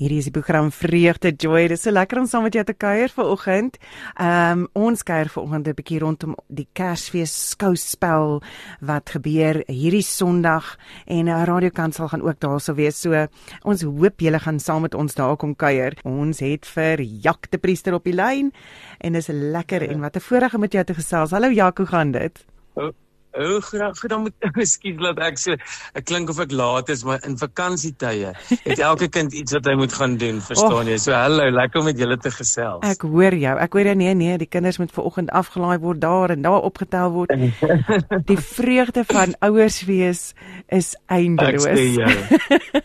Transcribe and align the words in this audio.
Hierdie 0.00 0.22
is 0.22 0.30
die 0.30 0.32
program 0.32 0.70
Vreugde 0.72 1.28
Joy. 1.36 1.66
Dit 1.68 1.76
is 1.76 1.82
so 1.84 1.92
lekker 1.92 2.22
om 2.22 2.24
saam 2.24 2.46
met 2.46 2.54
jou 2.56 2.62
te 2.64 2.72
kuier 2.72 3.12
vanoggend. 3.12 3.74
Ehm 4.16 4.62
um, 4.62 4.86
ons 4.88 5.02
kuier 5.04 5.28
vanoggend 5.28 5.68
'n 5.68 5.76
bietjie 5.76 5.98
rondom 6.00 6.36
die 6.48 6.66
Kersfees 6.72 7.34
skouspel 7.50 8.40
wat 8.80 9.12
gebeur 9.12 9.60
hierdie 9.68 10.00
Sondag 10.02 10.78
en 11.04 11.26
'n 11.26 11.28
uh, 11.28 11.44
radiokansel 11.44 12.08
gaan 12.08 12.22
ook 12.22 12.40
daarso 12.40 12.74
wees. 12.74 13.00
So 13.00 13.26
ons 13.62 13.82
hoop 13.82 14.20
julle 14.20 14.40
gaan 14.40 14.58
saam 14.58 14.82
met 14.82 14.94
ons 14.94 15.14
daar 15.14 15.36
kom 15.36 15.54
kuier. 15.54 15.92
Ons 16.04 16.40
het 16.40 16.64
vir 16.64 17.02
Jak 17.02 17.50
die 17.50 17.60
priester 17.60 17.92
op 17.92 18.04
die 18.04 18.16
lyn 18.16 18.52
en 19.00 19.12
dis 19.12 19.28
lekker 19.28 19.82
en 19.82 20.00
wat 20.00 20.16
'n 20.16 20.20
voorreg 20.20 20.54
om 20.54 20.60
met 20.60 20.72
jou 20.72 20.84
te 20.84 20.94
gesels. 20.94 21.30
Hallo 21.30 21.50
Jak, 21.50 21.76
hoe 21.76 21.86
gaan 21.86 22.10
dit? 22.12 22.46
Oh. 22.74 22.92
O, 23.32 23.60
graag, 23.60 24.00
dan 24.10 24.24
moet 24.26 24.34
ekskuus 24.58 24.98
laat 24.98 25.20
ek 25.22 25.38
so 25.38 25.54
ek 25.94 26.06
klink 26.08 26.32
of 26.32 26.40
ek 26.42 26.50
laat 26.50 26.88
is, 26.90 27.04
maar 27.06 27.22
in 27.28 27.36
vakansietye 27.38 28.32
het 28.64 28.82
elke 28.82 29.06
kind 29.12 29.34
iets 29.38 29.54
wat 29.54 29.68
hy 29.70 29.76
moet 29.78 29.94
gaan 29.94 30.16
doen, 30.18 30.40
verstaan 30.42 30.90
jy? 30.90 30.96
So 30.98 31.14
hallo, 31.14 31.46
lekker 31.54 31.78
om 31.78 31.86
met 31.86 32.00
julle 32.00 32.18
te 32.18 32.32
gesels. 32.34 32.82
Ek 32.88 33.06
hoor 33.06 33.36
jou. 33.38 33.54
Ek 33.62 33.78
hoor 33.78 33.92
jy 33.92 33.94
nee 34.02 34.16
nee, 34.18 34.34
die 34.40 34.50
kinders 34.50 34.80
moet 34.82 34.90
vanoggend 34.94 35.30
afgelaai 35.30 35.78
word 35.78 36.02
daar 36.02 36.34
en 36.34 36.42
daar 36.42 36.66
opgetel 36.66 37.14
word. 37.14 37.34
Die 38.30 38.38
vreugde 38.38 39.04
van 39.06 39.36
ouers 39.46 39.80
wees 39.86 40.20
is 40.68 40.92
eindeloos. 41.06 41.66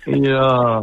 Ja. 0.06 0.82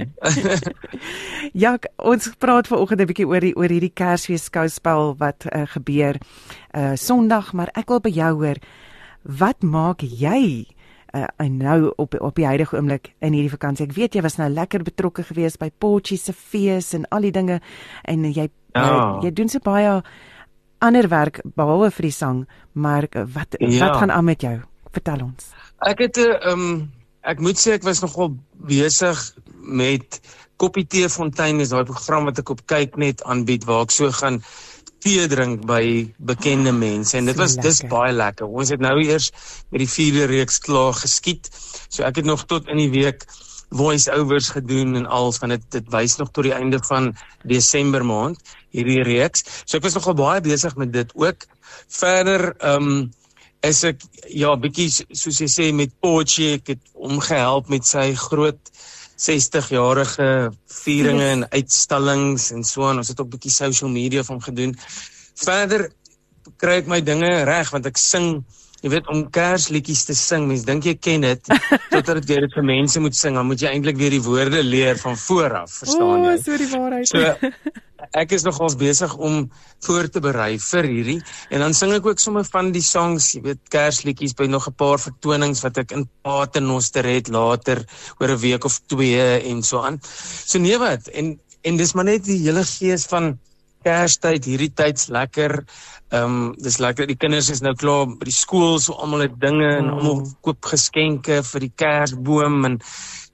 ja, 1.64 1.76
ons 1.96 2.30
praat 2.42 2.70
vanoggend 2.70 3.00
'n 3.00 3.10
bietjie 3.10 3.30
oor 3.30 3.40
die 3.40 3.54
oor 3.56 3.70
hierdie 3.70 3.94
Kersfees 3.94 4.50
skouspel 4.50 5.14
wat 5.22 5.46
uh, 5.46 5.66
gebeur 5.70 6.18
uh 6.74 6.94
Sondag, 6.98 7.52
maar 7.52 7.70
ek 7.78 7.88
wil 7.88 8.00
by 8.00 8.10
jou 8.10 8.32
hoor 8.42 8.58
Wat 9.22 9.62
maak 9.62 10.02
jy 10.02 10.66
uh, 11.14 11.26
nou 11.48 11.92
op 11.96 12.14
op 12.20 12.34
die 12.36 12.46
huidige 12.46 12.76
oomblik 12.76 13.12
in 13.20 13.36
hierdie 13.36 13.52
vakansie? 13.52 13.86
Ek 13.86 13.96
weet 13.96 14.14
jy 14.18 14.24
was 14.24 14.38
nou 14.40 14.48
lekker 14.50 14.82
betrokke 14.82 15.24
geweest 15.28 15.60
by 15.62 15.70
Potchie 15.70 16.18
se 16.18 16.32
fees 16.32 16.92
en 16.94 17.06
al 17.10 17.28
die 17.28 17.34
dinge 17.34 17.60
en 18.08 18.24
jy 18.24 18.48
ja. 18.74 18.82
uh, 18.82 19.20
jy 19.22 19.30
doen 19.30 19.52
so 19.52 19.62
baie 19.62 20.00
ander 20.82 21.08
werk 21.08 21.40
behalwe 21.56 21.92
vir 21.94 22.08
die 22.08 22.16
sang, 22.16 22.42
maar 22.72 23.06
uh, 23.10 23.26
wat 23.36 23.58
ja. 23.60 23.86
wat 23.86 24.02
gaan 24.02 24.10
aan 24.10 24.26
met 24.26 24.42
jou? 24.42 24.56
Vertel 24.92 25.22
ons. 25.24 25.52
Ek 25.86 26.02
het 26.04 26.18
'n 26.18 26.28
uh, 26.28 26.52
um, 26.52 26.90
ek 27.22 27.40
moet 27.40 27.58
sê 27.58 27.78
ek 27.78 27.86
was 27.86 28.02
nogal 28.02 28.34
besig 28.66 29.18
met 29.62 30.20
Koppie 30.56 30.86
Tee 30.86 31.08
Fontein 31.08 31.60
is 31.60 31.70
daai 31.70 31.84
program 31.84 32.26
wat 32.28 32.38
ek 32.38 32.50
op 32.50 32.66
kyk 32.66 32.96
net 32.96 33.22
aanbied 33.22 33.64
waar 33.66 33.86
ek 33.86 33.94
so 33.94 34.10
gaan 34.10 34.42
tee 35.02 35.26
drink 35.30 35.64
by 35.66 35.84
bekende 36.18 36.72
mense 36.72 37.16
en 37.18 37.30
dit 37.30 37.38
was 37.38 37.56
dis 37.58 37.82
baie 37.90 38.12
lekker. 38.14 38.46
Ons 38.46 38.70
het 38.74 38.82
nou 38.82 38.96
eers 39.02 39.30
met 39.70 39.82
die 39.82 39.90
vierde 39.90 40.28
reeks 40.30 40.60
klaar 40.62 40.94
geskiet. 40.98 41.50
So 41.88 42.06
ek 42.06 42.22
het 42.22 42.28
nog 42.28 42.46
tot 42.50 42.70
in 42.70 42.78
die 42.78 42.92
week 42.92 43.26
voice 43.72 44.12
overs 44.12 44.50
gedoen 44.52 44.96
en 45.00 45.06
al 45.06 45.32
van 45.32 45.56
dit 45.56 45.64
dit 45.74 45.88
wys 45.94 46.18
nog 46.20 46.30
tot 46.30 46.44
die 46.44 46.54
einde 46.54 46.78
van 46.86 47.12
Desember 47.48 48.04
maand 48.04 48.38
hierdie 48.70 49.02
reeks. 49.06 49.44
So 49.64 49.78
ek 49.78 49.88
was 49.88 49.96
nogal 49.98 50.16
baie 50.18 50.44
besig 50.44 50.76
met 50.80 50.92
dit 50.92 51.10
ook. 51.18 51.48
Verder 51.88 52.52
ehm 52.58 52.88
um, 52.92 53.10
is 53.62 53.84
ek 53.86 54.00
ja 54.34 54.56
bietjie 54.58 54.88
soos 54.90 55.38
jy 55.38 55.46
sê 55.50 55.68
met 55.76 55.92
Pochi 56.02 56.56
ek 56.56 56.72
het 56.74 56.80
omgehelp 56.98 57.68
met 57.70 57.86
sy 57.86 58.08
groot 58.18 58.58
60 59.22 59.68
jarige 59.74 60.28
vieringe 60.82 61.28
en 61.36 61.44
uitstallings 61.50 62.50
en 62.56 62.64
so 62.66 62.88
aan. 62.88 63.02
Ons 63.02 63.12
het 63.12 63.20
ook 63.20 63.30
'n 63.30 63.36
bietjie 63.36 63.54
social 63.54 63.90
media 63.90 64.22
van 64.22 64.42
gedoen. 64.42 64.76
Verder 65.34 65.90
kry 66.58 66.82
ek 66.82 66.86
my 66.86 67.00
dinge 67.00 67.44
reg 67.44 67.70
want 67.70 67.86
ek 67.86 67.96
sing 67.96 68.44
Jy 68.82 68.90
weet 68.90 69.08
om 69.12 69.20
Kersliedjies 69.30 70.00
te 70.08 70.14
sing, 70.18 70.48
mense 70.50 70.66
dink 70.66 70.82
jy 70.82 70.96
ken 70.98 71.22
dit, 71.22 71.50
totdat 71.92 72.26
jy 72.26 72.40
dit 72.42 72.54
vir 72.56 72.64
mense 72.66 72.98
moet 72.98 73.14
sing, 73.14 73.36
dan 73.38 73.46
moet 73.46 73.62
jy 73.62 73.70
eintlik 73.70 74.00
weer 74.00 74.10
die 74.10 74.22
woorde 74.24 74.62
leer 74.66 74.98
van 74.98 75.14
voor 75.16 75.54
af, 75.60 75.76
verstaan 75.84 76.24
jy? 76.26 76.32
O, 76.32 76.40
so 76.42 76.58
die 76.58 76.70
waarheid. 76.72 77.06
So 77.06 77.52
ek 78.10 78.32
is 78.32 78.44
nogals 78.46 78.76
besig 78.76 79.14
om 79.16 79.50
voor 79.86 80.08
te 80.08 80.20
berei 80.20 80.58
vir 80.58 80.88
hierdie 80.90 81.18
en 81.50 81.64
dan 81.64 81.74
sing 81.74 81.92
ek 81.92 82.06
ook 82.06 82.22
sommer 82.22 82.44
van 82.44 82.72
die 82.74 82.82
songs, 82.82 83.32
jy 83.34 83.42
weet 83.46 83.62
Kersliedjies 83.70 84.34
by 84.38 84.46
nog 84.50 84.68
'n 84.68 84.74
paar 84.74 84.98
vertonings 84.98 85.62
wat 85.62 85.78
ek 85.78 85.92
in 85.92 86.08
Paternoster 86.22 87.04
het 87.04 87.28
later 87.28 87.84
oor 88.20 88.30
'n 88.30 88.42
week 88.42 88.64
of 88.64 88.80
twee 88.86 89.40
en 89.50 89.62
so 89.62 89.80
aan. 89.80 90.00
So 90.02 90.58
nee 90.58 90.78
wat 90.78 91.08
en 91.08 91.38
en 91.62 91.76
dis 91.76 91.94
maar 91.94 92.04
net 92.04 92.24
die 92.24 92.42
hele 92.42 92.64
gees 92.64 93.06
van 93.06 93.38
Kerstyd, 93.82 94.46
hierdie 94.46 94.70
tyd's 94.74 95.08
lekker. 95.10 95.64
Ehm 96.12 96.24
um, 96.24 96.54
dis 96.62 96.78
lekker. 96.78 97.06
Die 97.06 97.18
kinders 97.18 97.50
is 97.50 97.62
nou 97.64 97.74
klaar 97.74 98.06
by 98.06 98.28
die 98.28 98.34
skool, 98.34 98.78
so 98.78 98.94
almal 98.94 99.26
het 99.26 99.38
dinge 99.42 99.68
en 99.78 99.88
mm. 99.88 99.98
almal 99.98 100.20
koop 100.46 100.70
geskenke 100.70 101.40
vir 101.42 101.66
die 101.66 101.72
Kersboom 101.82 102.64
en 102.68 102.78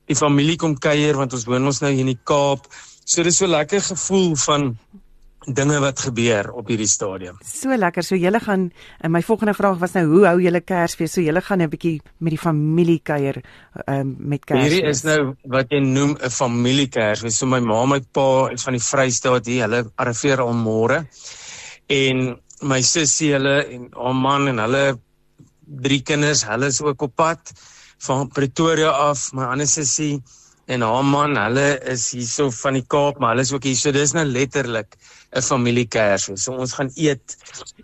die 0.08 0.16
familie 0.16 0.56
kom 0.56 0.76
kuier 0.80 1.18
want 1.20 1.34
ons 1.36 1.44
woon 1.48 1.68
ons 1.68 1.82
nou 1.84 1.90
hier 1.92 2.06
in 2.06 2.14
die 2.14 2.22
Kaap. 2.24 2.68
So 3.08 3.24
dis 3.24 3.38
so 3.40 3.48
lekker 3.48 3.80
gevoel 3.80 4.34
van 4.36 4.72
dinge 5.56 5.78
wat 5.80 6.00
gebeur 6.04 6.50
op 6.52 6.68
hierdie 6.68 6.88
stadium. 6.90 7.38
So 7.40 7.72
lekker. 7.72 8.04
So 8.04 8.18
julle 8.20 8.40
gaan 8.44 8.66
en 9.00 9.12
my 9.14 9.22
volgende 9.24 9.54
vraag 9.56 9.78
was 9.80 9.94
nou 9.96 10.04
hoe 10.10 10.26
hou 10.26 10.34
julle 10.44 10.60
Kersfees? 10.60 11.14
So 11.16 11.24
julle 11.24 11.40
gaan 11.40 11.62
'n 11.62 11.70
bietjie 11.72 12.02
met 12.18 12.36
die 12.36 12.38
familie 12.38 13.00
kuier 13.00 13.40
um, 13.86 14.16
met 14.18 14.44
Kersfees. 14.44 14.72
Hierdie 14.72 14.90
is 14.90 15.02
nou 15.04 15.36
wat 15.48 15.72
jy 15.72 15.80
noem 15.80 16.18
'n 16.20 16.30
familie 16.30 16.88
Kersfees. 16.88 17.38
So 17.38 17.46
my 17.46 17.60
ma, 17.60 17.86
my 17.86 18.00
pa 18.00 18.50
is 18.52 18.62
van 18.62 18.76
die 18.76 18.84
Vrystaat 18.84 19.46
hier. 19.46 19.62
Hulle 19.64 19.90
arriveer 19.96 20.40
al 20.40 20.52
môre. 20.52 21.06
En 21.88 22.36
my 22.60 22.82
sussie, 22.82 23.32
hulle 23.32 23.64
en 23.72 23.88
haar 23.94 24.14
man 24.14 24.48
en 24.48 24.58
hulle 24.58 24.98
drie 25.64 26.02
kinders, 26.02 26.44
hulle 26.44 26.66
is 26.66 26.82
ook 26.82 27.02
op 27.02 27.16
pad 27.16 27.52
van 27.98 28.28
Pretoria 28.28 28.90
af. 28.90 29.32
My 29.32 29.44
ander 29.44 29.66
sussie 29.66 30.20
en 30.68 30.84
haar 30.84 31.04
man, 31.04 31.36
hulle 31.40 31.68
is 31.92 32.10
hierso 32.12 32.50
van 32.52 32.76
die 32.76 32.84
Kaap, 32.94 33.20
maar 33.20 33.34
hulle 33.34 33.46
is 33.46 33.52
ook 33.54 33.64
hier. 33.64 33.78
So 33.78 33.92
dis 33.94 34.12
nou 34.16 34.24
letterlik 34.28 34.98
'n 35.32 35.42
familiekers. 35.42 36.28
So 36.42 36.56
ons 36.56 36.74
gaan 36.76 36.90
eet 36.96 37.36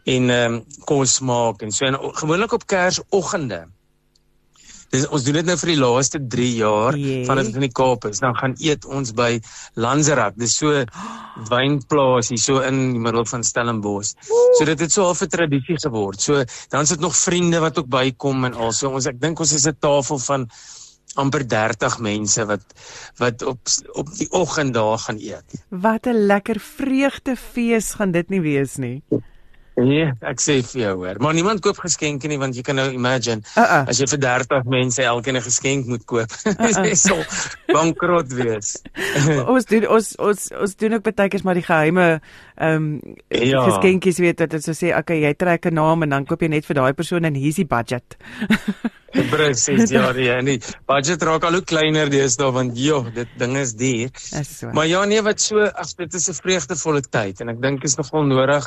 en 0.04 0.30
ehm 0.30 0.54
um, 0.54 0.64
kos 0.84 1.20
maak 1.20 1.62
en 1.62 1.72
so 1.72 1.86
en 1.86 1.96
gewoonlik 2.20 2.52
op 2.52 2.66
Kersoggende. 2.66 3.64
Dis 4.94 5.06
ons 5.10 5.24
doen 5.26 5.34
dit 5.40 5.46
nou 5.48 5.56
vir 5.58 5.70
die 5.72 5.80
laaste 5.80 6.20
3 6.30 6.50
jaar 6.54 6.96
yeah. 6.96 7.24
vanaf 7.26 7.48
in 7.50 7.64
die 7.66 7.72
Kaap 7.72 8.04
is. 8.06 8.20
Dan 8.22 8.36
gaan 8.38 8.54
eet 8.62 8.84
ons 8.84 9.10
by 9.16 9.40
Lanzerak. 9.74 10.36
Dis 10.38 10.54
so 10.60 10.84
wynplaas 11.50 12.30
hier 12.30 12.38
so 12.38 12.60
in 12.62 12.92
die 12.94 13.02
middel 13.02 13.26
van 13.26 13.42
Stellenbosch. 13.42 14.14
So 14.58 14.68
dit 14.68 14.80
het 14.86 14.92
so 14.92 15.08
half 15.08 15.22
'n 15.22 15.28
tradisie 15.28 15.80
geword. 15.80 16.20
So 16.20 16.44
dan 16.70 16.86
sit 16.86 17.00
nog 17.00 17.16
vriende 17.16 17.60
wat 17.60 17.78
ook 17.78 17.88
bykom 17.88 18.44
en 18.44 18.54
also 18.54 18.90
ons 18.90 19.06
ek 19.06 19.20
dink 19.20 19.40
ons 19.40 19.52
is 19.52 19.66
'n 19.66 19.76
tafel 19.80 20.18
van 20.18 20.48
amper 21.14 21.46
30 21.48 21.98
mense 21.98 22.46
wat 22.46 22.64
wat 23.16 23.42
op 23.42 23.58
op 23.92 24.08
die 24.18 24.30
oggend 24.30 24.74
daar 24.74 24.98
gaan 24.98 25.18
eet. 25.18 25.64
Wat 25.68 26.06
'n 26.06 26.26
lekker 26.26 26.60
vreugdefees 26.60 27.94
gaan 27.94 28.10
dit 28.10 28.28
nie 28.28 28.40
wees 28.40 28.76
nie. 28.76 29.02
Nee, 29.74 30.06
ek 30.22 30.38
sê 30.38 30.60
vir 30.62 30.80
jou 30.80 30.92
hoor, 31.00 31.18
maar 31.18 31.34
niemand 31.34 31.58
koop 31.64 31.80
geskenke 31.82 32.28
nie 32.30 32.38
want 32.38 32.54
jy 32.54 32.62
kan 32.62 32.76
nou 32.78 32.86
imagine 32.94 33.42
uh 33.58 33.62
-uh. 33.62 33.82
as 33.90 33.98
jy 33.98 34.06
vir 34.06 34.20
30 34.22 34.70
mense 34.70 35.02
elkeen 35.02 35.36
'n 35.36 35.42
geskenk 35.42 35.86
moet 35.90 36.04
koop. 36.06 36.30
Dit 36.44 36.60
uh 36.60 36.84
-uh. 36.84 36.94
sal 36.94 37.24
bankrot 37.72 38.30
wees. 38.38 38.78
ons 39.52 39.64
doen 39.66 39.88
ons 39.88 40.16
ons 40.16 40.50
ons 40.62 40.76
doen 40.76 40.94
ook 40.94 41.02
baie 41.02 41.28
keer 41.28 41.44
maar 41.44 41.58
die 41.58 41.66
geheime 41.66 42.20
ehm 42.54 42.76
um, 42.76 43.16
ja. 43.28 43.64
geskenkies 43.66 44.18
weet 44.18 44.38
dat 44.38 44.50
dit 44.50 44.62
so 44.62 44.72
sê, 44.72 44.94
okay, 44.96 45.18
jy 45.20 45.34
trek 45.34 45.66
'n 45.66 45.74
naam 45.74 46.02
en 46.02 46.08
dan 46.08 46.24
koop 46.24 46.42
jy 46.42 46.48
net 46.48 46.66
vir 46.66 46.74
daai 46.74 46.92
persoon 46.92 47.24
en 47.24 47.34
hier's 47.34 47.56
die 47.56 47.66
budget. 47.66 48.16
Presies 49.30 49.90
ja, 49.90 50.10
en 50.38 50.44
die 50.44 50.60
budget 50.86 51.22
raak 51.22 51.44
al 51.44 51.52
hoe 51.52 51.64
kleiner 51.64 52.10
deesdae 52.10 52.50
want 52.52 52.78
joh, 52.78 53.06
dit 53.14 53.28
ding 53.38 53.56
is 53.56 53.74
duur. 53.74 54.10
So. 54.42 54.70
Maar 54.70 54.86
ja 54.86 55.04
nee, 55.04 55.22
wat 55.22 55.40
so 55.40 55.58
as 55.62 55.94
dit 55.94 56.14
is 56.14 56.28
'n 56.30 56.34
vreugdevolle 56.34 57.02
tyd 57.02 57.40
en 57.40 57.48
ek 57.48 57.62
dink 57.62 57.84
is 57.84 57.96
nogal 57.96 58.22
nodig 58.22 58.66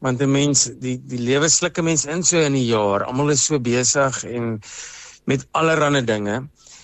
want 0.00 0.22
'n 0.22 0.30
mens 0.30 0.70
die 0.80 0.98
die 0.98 1.20
lewe 1.20 1.48
slukke 1.48 1.82
mense 1.82 2.10
in 2.10 2.22
so 2.22 2.40
in 2.40 2.52
die 2.52 2.66
jaar. 2.66 3.04
Almal 3.04 3.30
is 3.30 3.44
so 3.44 3.60
besig 3.60 4.24
en 4.24 4.60
met 5.24 5.46
allerlei 5.52 6.04
dinge. 6.04 6.36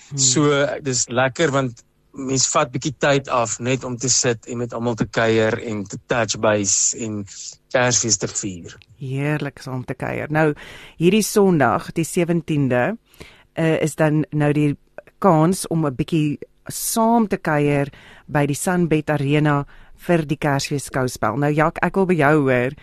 Hmm. 0.08 0.18
So 0.18 0.66
dis 0.82 1.08
lekker 1.08 1.50
want 1.50 1.82
mens 2.16 2.46
vat 2.48 2.70
bietjie 2.72 2.94
tyd 2.98 3.28
af 3.28 3.58
net 3.60 3.84
om 3.84 3.96
te 3.96 4.08
sit 4.08 4.46
en 4.46 4.58
met 4.58 4.72
almal 4.72 4.94
te 4.94 5.06
kuier 5.06 5.58
en 5.68 5.84
te 5.84 5.98
touch 6.06 6.38
base 6.40 6.96
en 7.04 7.24
Kersfees 7.72 8.16
te 8.16 8.28
vier. 8.28 8.76
Heerlik 8.96 9.60
om 9.68 9.84
te 9.84 9.94
kuier. 9.94 10.30
Nou 10.32 10.54
hierdie 10.96 11.22
Sondag, 11.22 11.92
die 11.92 12.06
17de, 12.08 12.84
uh, 12.96 13.64
eh, 13.64 13.82
is 13.82 13.96
dan 13.96 14.24
nou 14.30 14.52
die 14.52 14.76
kans 15.18 15.66
om 15.68 15.86
'n 15.86 15.94
bietjie 15.94 16.38
saam 16.68 17.28
te 17.28 17.36
kuier 17.36 17.90
by 18.26 18.46
die 18.46 18.58
Sunbet 18.58 19.10
Arena 19.10 19.64
vir 20.06 20.24
die 20.28 20.38
Kersfees 20.40 20.88
skouspel. 20.90 21.38
Nou 21.40 21.50
Jak, 21.54 21.80
ek 21.84 21.96
wil 21.98 22.08
by 22.10 22.16
jou 22.18 22.32
hoor, 22.48 22.76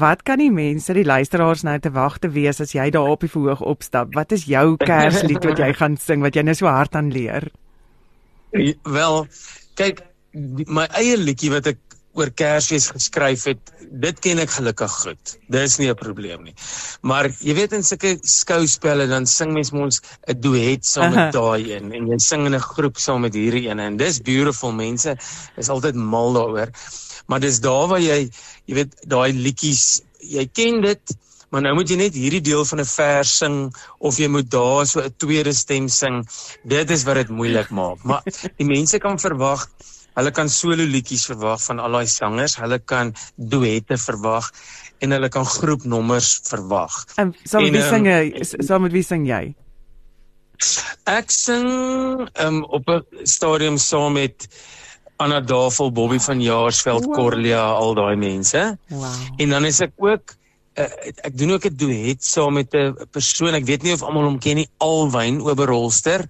wat 0.00 0.24
kan 0.28 0.42
die 0.42 0.50
mense, 0.54 0.94
die 0.94 1.06
luisteraars 1.06 1.64
nou 1.66 1.76
te 1.82 1.92
wag 1.94 2.18
te 2.20 2.30
wees 2.32 2.60
as 2.60 2.74
jy 2.76 2.90
daar 2.94 3.10
op 3.14 3.24
die 3.24 3.32
verhoog 3.32 3.62
opstap? 3.64 4.14
Wat 4.14 4.32
is 4.36 4.46
jou 4.50 4.76
Kerslied 4.90 5.44
wat 5.44 5.62
jy 5.62 5.72
gaan 5.78 5.98
sing 6.00 6.24
wat 6.26 6.36
jy 6.36 6.46
nou 6.46 6.56
so 6.58 6.70
hard 6.70 6.96
aan 6.98 7.12
leer? 7.14 7.50
Wel, 8.52 9.22
kyk, 9.78 10.02
my 10.66 10.86
eie 10.98 11.16
liedjie 11.18 11.52
wat 11.54 11.70
ek 11.72 11.89
oor 12.18 12.30
Kersfees 12.34 12.88
geskryf 12.90 13.44
het, 13.46 13.72
dit 14.02 14.18
ken 14.24 14.40
ek 14.42 14.50
gelukkig 14.56 14.94
goed. 15.02 15.34
Dis 15.52 15.78
nie 15.78 15.90
'n 15.90 15.98
probleem 15.98 16.42
nie. 16.44 16.54
Maar 17.02 17.30
jy 17.40 17.54
weet 17.54 17.72
in 17.72 17.82
sulke 17.82 18.18
skouspelle 18.22 19.06
dan 19.06 19.26
sing 19.26 19.52
mens 19.52 19.70
mos 19.70 20.00
'n 20.26 20.40
duet 20.40 20.84
saam 20.84 21.14
met 21.14 21.32
daai 21.32 21.72
een 21.72 21.92
en 21.92 22.06
jy 22.08 22.18
sing 22.18 22.46
in 22.46 22.54
'n 22.54 22.60
groep 22.60 22.98
saam 22.98 23.20
met 23.20 23.34
hierdie 23.34 23.68
een 23.68 23.78
en 23.78 23.96
dis 23.96 24.20
beautiful 24.20 24.72
mense 24.72 25.16
is 25.56 25.68
altyd 25.68 25.94
mal 25.94 26.32
daaroor. 26.32 26.70
Maar 27.26 27.40
dis 27.40 27.60
daar 27.60 27.88
waar 27.88 28.00
jy 28.00 28.30
jy 28.66 28.74
weet 28.74 28.94
daai 29.06 29.32
liedjies, 29.32 30.02
jy 30.18 30.46
ken 30.52 30.80
dit 30.80 31.16
Maar 31.50 31.64
nou 31.66 31.72
moet 31.74 31.88
jy 31.90 31.96
net 31.98 32.14
hierdie 32.14 32.40
deel 32.46 32.64
van 32.64 32.80
'n 32.80 32.86
vers 32.86 33.30
sing 33.42 33.56
of 33.98 34.18
jy 34.22 34.28
moet 34.30 34.50
daar 34.50 34.86
so 34.86 35.00
'n 35.00 35.14
tweede 35.16 35.52
stem 35.52 35.88
sing. 35.88 36.28
Dit 36.62 36.90
is 36.90 37.02
wat 37.02 37.14
dit 37.14 37.28
moeilik 37.28 37.70
maak. 37.70 38.02
Maar 38.02 38.22
die 38.56 38.66
mense 38.66 38.98
kan 38.98 39.18
verwag 39.18 39.66
Hulle 40.18 40.32
kan 40.34 40.50
solo 40.50 40.84
liedjies 40.84 41.26
verwag 41.30 41.62
van 41.64 41.80
al 41.80 41.98
daai 41.98 42.06
sangers, 42.10 42.56
hulle 42.60 42.78
kan 42.78 43.14
duette 43.36 43.98
verwag 44.00 44.50
en 45.00 45.14
hulle 45.16 45.30
kan 45.32 45.46
groepnommers 45.46 46.40
verwag. 46.48 47.04
En 47.16 47.34
saam 47.44 47.64
met 47.66 47.76
wie 47.78 47.86
sing 47.88 48.08
jy? 48.10 48.22
Saam 48.66 48.86
met 48.86 48.96
wie 48.96 49.06
sing 49.06 49.26
jy? 49.28 49.44
Ek 51.08 51.32
sing 51.32 51.66
um, 52.44 52.60
op 52.68 52.88
'n 52.88 53.24
stadium 53.24 53.78
saam 53.78 54.18
met 54.18 54.48
Anna 55.20 55.40
Davel, 55.40 55.92
Bobby 55.92 56.18
van 56.18 56.40
Jaarsveld, 56.40 57.04
wow. 57.04 57.14
Corlia, 57.14 57.64
al 57.76 57.94
daai 57.94 58.16
mense. 58.16 58.76
Wow. 58.88 59.16
En 59.36 59.48
dan 59.48 59.64
is 59.64 59.80
ek 59.80 59.92
ook 59.96 60.36
uh, 60.78 60.86
ek 61.26 61.36
doen 61.38 61.52
ook 61.52 61.66
'n 61.66 61.76
duet 61.76 62.24
saam 62.24 62.52
met 62.54 62.74
'n 62.74 62.96
persoon. 63.10 63.54
Ek 63.54 63.64
weet 63.64 63.82
nie 63.82 63.92
of 63.92 64.02
almal 64.02 64.24
hom 64.24 64.38
ken 64.38 64.56
nie, 64.56 64.68
Alwyn 64.78 65.40
Oberholster. 65.40 66.26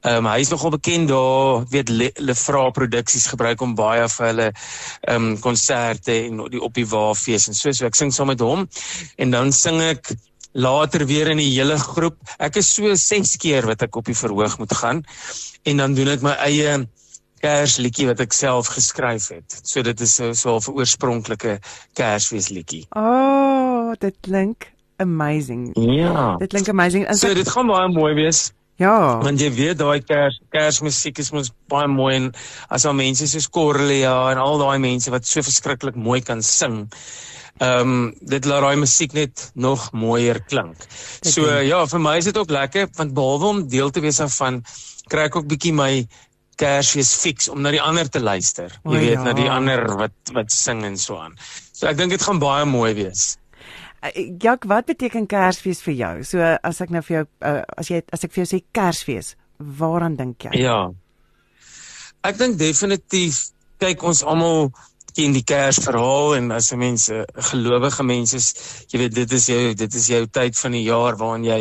Ehm 0.00 0.26
um, 0.26 0.26
hy 0.26 0.40
is 0.40 0.48
nogal 0.48 0.70
bekend 0.70 1.08
daar, 1.08 1.64
weet 1.70 1.88
Lefra 2.18 2.70
produksies 2.70 3.26
gebruik 3.26 3.60
om 3.60 3.74
baie 3.74 4.08
vir 4.08 4.26
hulle 4.26 4.52
ehm 5.00 5.14
um, 5.14 5.38
konserte 5.38 6.12
en 6.12 6.48
die 6.50 6.60
op 6.60 6.74
die 6.74 6.86
Waafees 6.86 7.48
en 7.48 7.54
so 7.54 7.72
so 7.72 7.86
ek 7.86 7.94
sing 7.94 8.12
saam 8.12 8.26
met 8.26 8.40
hom 8.40 8.68
en 9.16 9.30
dan 9.30 9.52
sing 9.52 9.80
ek 9.80 10.14
later 10.52 11.06
weer 11.06 11.28
in 11.28 11.36
die 11.36 11.50
hele 11.54 11.78
groep. 11.78 12.16
Ek 12.38 12.56
is 12.56 12.74
so 12.74 12.94
6 12.94 13.36
keer 13.36 13.66
wat 13.66 13.82
ek 13.82 13.96
op 13.96 14.04
die 14.04 14.16
verhoog 14.16 14.58
moet 14.58 14.72
gaan 14.72 15.04
en 15.62 15.76
dan 15.76 15.94
doen 15.94 16.08
ek 16.08 16.22
my 16.22 16.36
eie 16.46 16.86
Kersliedjie 17.38 18.08
wat 18.08 18.20
ek 18.20 18.32
self 18.34 18.66
geskryf 18.74 19.28
het. 19.30 19.60
So 19.62 19.82
dit 19.82 20.00
is 20.00 20.14
so 20.14 20.30
'n 20.30 20.34
so 20.34 20.58
'n 20.58 20.74
oorspronklike 20.74 21.60
Kersfeesliedjie. 21.94 22.86
Oh 22.96 23.67
dit 23.96 24.14
klink 24.20 24.72
amazing. 24.96 25.70
Ja. 25.74 26.36
Dit 26.36 26.48
klink 26.48 26.68
amazing. 26.68 27.06
En 27.06 27.16
so 27.16 27.34
dit 27.34 27.48
gaan 27.48 27.66
baie 27.66 27.88
mooi 27.88 28.14
wees. 28.14 28.52
Ja. 28.78 29.18
Want 29.22 29.40
jy 29.42 29.50
weet 29.54 29.78
daai 29.80 30.02
kers 30.06 30.38
kersmusiek 30.54 31.18
is 31.18 31.32
mos 31.34 31.50
baie 31.70 31.88
mooi 31.90 32.12
en 32.14 32.28
as 32.70 32.86
al 32.86 32.94
mense 32.94 33.26
soos 33.26 33.48
Corlia 33.50 34.14
en 34.30 34.38
al 34.38 34.60
daai 34.60 34.78
mense 34.82 35.10
wat 35.10 35.26
so 35.26 35.42
verskriklik 35.42 35.98
mooi 35.98 36.20
kan 36.22 36.42
sing. 36.46 36.84
Ehm 37.58 37.80
um, 37.80 38.04
dit 38.20 38.44
laat 38.46 38.62
daai 38.62 38.78
musiek 38.78 39.16
net 39.18 39.48
nog 39.54 39.88
mooier 39.92 40.38
klink. 40.46 40.78
Dit 41.24 41.32
so 41.32 41.46
denk. 41.46 41.66
ja, 41.66 41.82
vir 41.90 42.02
my 42.06 42.14
is 42.20 42.30
dit 42.30 42.38
ook 42.38 42.54
lekker 42.54 42.86
want 43.00 43.14
behalwe 43.18 43.50
om 43.50 43.66
deel 43.68 43.90
te 43.90 44.02
wees 44.04 44.22
van 44.38 44.62
kry 45.10 45.26
ek 45.26 45.40
ook 45.42 45.50
bietjie 45.50 45.74
my 45.74 45.92
Kersfees 46.58 47.12
fix 47.14 47.46
om 47.48 47.60
na 47.62 47.70
die 47.70 47.82
ander 47.82 48.08
te 48.10 48.18
luister. 48.18 48.72
Jy 48.82 48.94
o, 48.94 48.98
weet 48.98 49.18
ja. 49.18 49.26
na 49.26 49.34
die 49.34 49.50
ander 49.50 49.84
wat 49.98 50.32
wat 50.34 50.54
sing 50.54 50.82
en 50.86 50.96
so 50.98 51.18
aan. 51.18 51.34
So 51.72 51.86
ek 51.90 51.98
dink 51.98 52.14
dit 52.14 52.22
gaan 52.22 52.38
baie 52.42 52.66
mooi 52.66 52.94
wees. 52.98 53.36
Eh, 54.00 54.30
Jak, 54.38 54.64
wat 54.64 54.84
beteken 54.86 55.26
Kersfees 55.26 55.82
vir 55.82 55.94
jou? 55.94 56.14
So 56.24 56.56
as 56.62 56.80
ek 56.80 56.90
nou 56.94 57.02
vir 57.02 57.16
jou 57.16 57.24
uh, 57.42 57.62
as 57.76 57.90
jy 57.90 58.02
as 58.14 58.24
ek 58.24 58.32
vir 58.32 58.44
jou 58.44 58.50
sê 58.52 58.60
Kersfees, 58.72 59.34
waaraan 59.58 60.16
dink 60.18 60.46
jy? 60.46 60.54
Ja. 60.62 60.90
Ek 62.22 62.38
dink 62.38 62.58
definitief 62.58 63.48
kyk 63.82 64.02
ons 64.06 64.22
almal 64.26 64.70
ken 65.18 65.34
die 65.34 65.44
Kersverhaal 65.46 66.36
en 66.38 66.52
as 66.54 66.70
mense 66.78 67.24
gelowige 67.50 68.04
mense 68.06 68.38
jy 68.92 69.00
weet 69.02 69.16
dit 69.16 69.32
is 69.34 69.48
jou 69.50 69.62
dit 69.74 69.96
is 70.00 70.10
jou 70.12 70.20
tyd 70.30 70.58
van 70.58 70.76
die 70.76 70.84
jaar 70.86 71.18
waarin 71.18 71.46
jy 71.46 71.60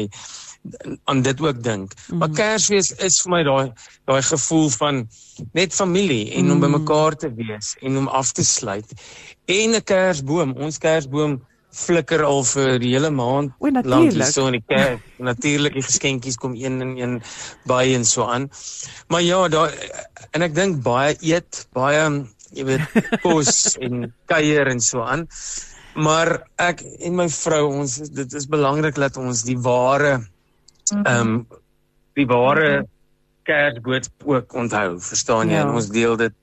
aan 1.08 1.22
dit 1.24 1.42
ook 1.42 1.64
dink. 1.64 1.94
Mm 1.94 2.02
-hmm. 2.08 2.18
Maar 2.20 2.30
Kersfees 2.38 2.92
is 2.92 3.22
vir 3.22 3.32
my 3.32 3.44
daai 3.44 3.74
daai 4.06 4.22
gevoel 4.22 4.70
van 4.70 5.08
net 5.54 5.74
familie 5.74 6.32
en 6.32 6.46
mm 6.46 6.52
-hmm. 6.52 6.54
om 6.54 6.60
bymekaar 6.60 7.16
te 7.16 7.34
wees 7.34 7.76
en 7.82 7.98
om 7.98 8.08
af 8.08 8.32
te 8.32 8.44
sluit. 8.44 8.94
En 9.46 9.70
'n 9.76 9.84
Kersboom, 9.84 10.54
ons 10.54 10.78
Kersboom 10.78 11.42
flikker 11.74 12.24
al 12.26 12.44
vir 12.48 12.78
die 12.82 12.94
hele 12.96 13.10
maand 13.14 13.54
lank 13.62 14.14
hier 14.16 14.26
so 14.26 14.48
in 14.48 14.58
die 14.58 14.64
kerk. 14.66 15.04
Natuurlik 15.20 15.76
die 15.78 15.86
geskenkies 15.86 16.40
kom 16.40 16.56
een 16.56 16.82
en 16.82 16.96
een 16.98 17.16
by 17.70 17.84
en 17.96 18.06
so 18.06 18.26
aan. 18.26 18.50
Maar 19.08 19.22
ja, 19.22 19.48
daar 19.48 19.76
en 20.32 20.46
ek 20.48 20.56
dink 20.56 20.82
baie 20.84 21.16
eet, 21.22 21.68
baie 21.76 22.08
jy 22.56 22.66
weet 22.68 22.98
kos 23.26 23.78
en 23.84 24.12
kuier 24.32 24.72
en 24.72 24.82
so 24.82 25.04
aan. 25.04 25.28
Maar 25.98 26.38
ek 26.62 26.84
en 26.86 27.16
my 27.18 27.28
vrou 27.34 27.64
ons 27.82 27.98
dit 28.14 28.34
is 28.40 28.50
belangrik 28.50 28.96
dat 28.96 29.18
ons 29.18 29.44
die 29.48 29.58
ware 29.58 30.20
ehm 31.04 31.16
um, 31.22 31.40
die 32.18 32.26
ware 32.26 32.88
Kersbood 33.48 34.10
ook 34.28 34.54
onthou, 34.60 34.98
verstaan 35.00 35.52
jy? 35.54 35.62
Ja. 35.62 35.70
Ons 35.72 35.88
deel 35.94 36.18
dit 36.20 36.34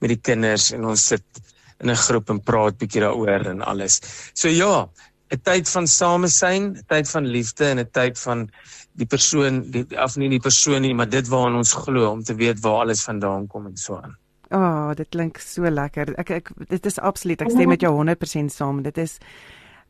met 0.00 0.12
die 0.12 0.20
kinders 0.20 0.70
en 0.76 0.84
ons 0.90 1.06
sit 1.12 1.40
in 1.80 1.90
'n 1.90 1.96
groep 1.96 2.30
en 2.30 2.40
praat 2.40 2.78
bietjie 2.78 3.00
daaroor 3.00 3.46
en 3.46 3.62
alles. 3.62 4.00
So 4.34 4.48
ja, 4.48 4.88
'n 5.30 5.40
tyd 5.42 5.68
van 5.68 5.86
samesyn, 5.86 6.62
'n 6.76 6.84
tyd 6.86 7.08
van 7.08 7.26
liefde 7.26 7.64
en 7.64 7.78
'n 7.78 7.90
tyd 7.90 8.18
van 8.18 8.50
die 8.92 9.06
persoon, 9.06 9.70
die 9.70 9.86
af 9.98 10.16
nie 10.16 10.28
die 10.28 10.40
persoon 10.40 10.82
nie, 10.82 10.94
maar 10.94 11.08
dit 11.08 11.28
waaraan 11.28 11.56
ons 11.56 11.72
glo 11.72 12.10
om 12.10 12.22
te 12.22 12.34
weet 12.34 12.60
waar 12.60 12.80
alles 12.84 13.04
vandaan 13.04 13.46
kom 13.46 13.66
en 13.66 13.76
so 13.76 13.96
aan. 13.96 14.16
Ah, 14.50 14.60
oh, 14.60 14.94
dit 14.94 15.08
klink 15.08 15.38
so 15.38 15.62
lekker. 15.70 16.10
Ek 16.18 16.30
ek 16.30 16.50
dit 16.68 16.86
is 16.86 16.98
absoluut. 16.98 17.40
Ek 17.40 17.50
stem 17.50 17.68
met 17.68 17.80
jou 17.80 17.92
100% 17.94 18.50
saam. 18.52 18.82
Dit 18.82 18.98
is 18.98 19.18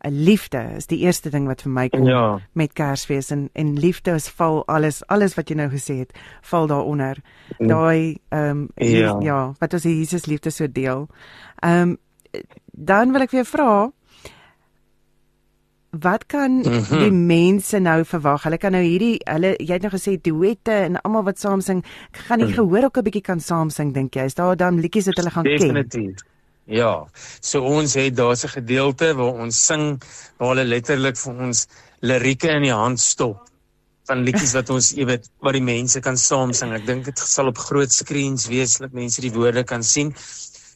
'n 0.05 0.23
liefde 0.25 0.73
is 0.77 0.87
die 0.87 0.99
eerste 0.99 1.31
ding 1.31 1.47
wat 1.47 1.63
vir 1.63 1.73
my 1.73 1.89
kom 1.89 2.07
ja. 2.07 2.41
met 2.53 2.73
Kersfees 2.73 3.31
en 3.31 3.49
en 3.53 3.79
liefde 3.79 4.11
is 4.11 4.29
val 4.29 4.67
alles 4.67 5.07
alles 5.07 5.35
wat 5.35 5.49
jy 5.49 5.57
nou 5.57 5.69
gesê 5.69 5.99
het 5.99 6.13
val 6.43 6.67
daaronder. 6.67 7.21
Mm. 7.59 7.69
Daai 7.69 8.17
ehm 8.29 8.51
um, 8.51 8.69
ja. 8.75 9.17
ja, 9.21 9.53
wat 9.59 9.75
as 9.75 9.83
Jesus 9.83 10.27
liefde 10.27 10.51
so 10.51 10.67
deel. 10.73 11.09
Ehm 11.61 11.83
um, 11.83 11.97
dan 12.73 13.13
wil 13.13 13.21
ek 13.21 13.31
jou 13.31 13.45
vra 13.45 13.91
wat 15.91 16.27
kan 16.27 16.51
mm 16.51 16.63
-hmm. 16.63 16.99
die 16.99 17.13
mense 17.13 17.79
nou 17.79 18.05
verwag? 18.05 18.43
Hulle 18.43 18.59
kan 18.59 18.73
nou 18.73 18.83
hierdie 18.83 19.21
hulle 19.25 19.55
jy 19.59 19.73
het 19.73 19.83
nou 19.83 19.93
gesê 19.93 20.21
duette 20.21 20.73
en 20.73 21.01
almal 21.01 21.25
wat 21.25 21.39
saam 21.39 21.61
sing, 21.61 21.85
gaan 22.11 22.39
nie 22.39 22.47
mm. 22.47 22.53
gehoor 22.55 22.85
ook 22.85 22.97
'n 22.99 23.03
bietjie 23.03 23.23
kan 23.23 23.41
saam 23.41 23.71
sing 23.71 23.95
dink 23.95 24.15
jy? 24.15 24.25
Is 24.25 24.35
daar 24.35 24.57
dan 24.57 24.81
liedjies 24.81 25.07
wat 25.07 25.17
hulle 25.17 25.31
gaan 25.31 25.45
Definitief. 25.45 25.91
ken? 25.91 26.01
Definitief. 26.01 26.30
Ja. 26.71 26.95
So 27.43 27.67
ons 27.67 27.95
het 27.99 28.17
daar's 28.17 28.45
'n 28.45 28.55
gedeelte 28.55 29.15
waar 29.15 29.35
ons 29.45 29.65
sing 29.67 30.01
waar 30.39 30.55
hulle 30.55 30.65
letterlik 30.65 31.17
vir 31.19 31.35
ons 31.47 31.67
lirieke 32.01 32.49
in 32.49 32.63
die 32.63 32.75
hand 32.75 33.01
stop 33.01 33.49
van 34.07 34.23
liedjies 34.27 34.55
wat 34.59 34.71
ons 34.71 34.93
jy 34.97 35.07
weet 35.07 35.29
wat 35.45 35.57
die 35.59 35.65
mense 35.65 36.01
kan 36.01 36.17
saam 36.17 36.53
sing. 36.53 36.73
Ek 36.73 36.87
dink 36.87 37.05
dit 37.05 37.19
sal 37.19 37.51
op 37.51 37.59
groot 37.59 37.93
skerms 37.93 38.49
wees 38.51 38.79
dat 38.79 38.93
mense 38.93 39.21
die 39.21 39.33
woorde 39.35 39.65
kan 39.65 39.83
sien. 39.83 40.15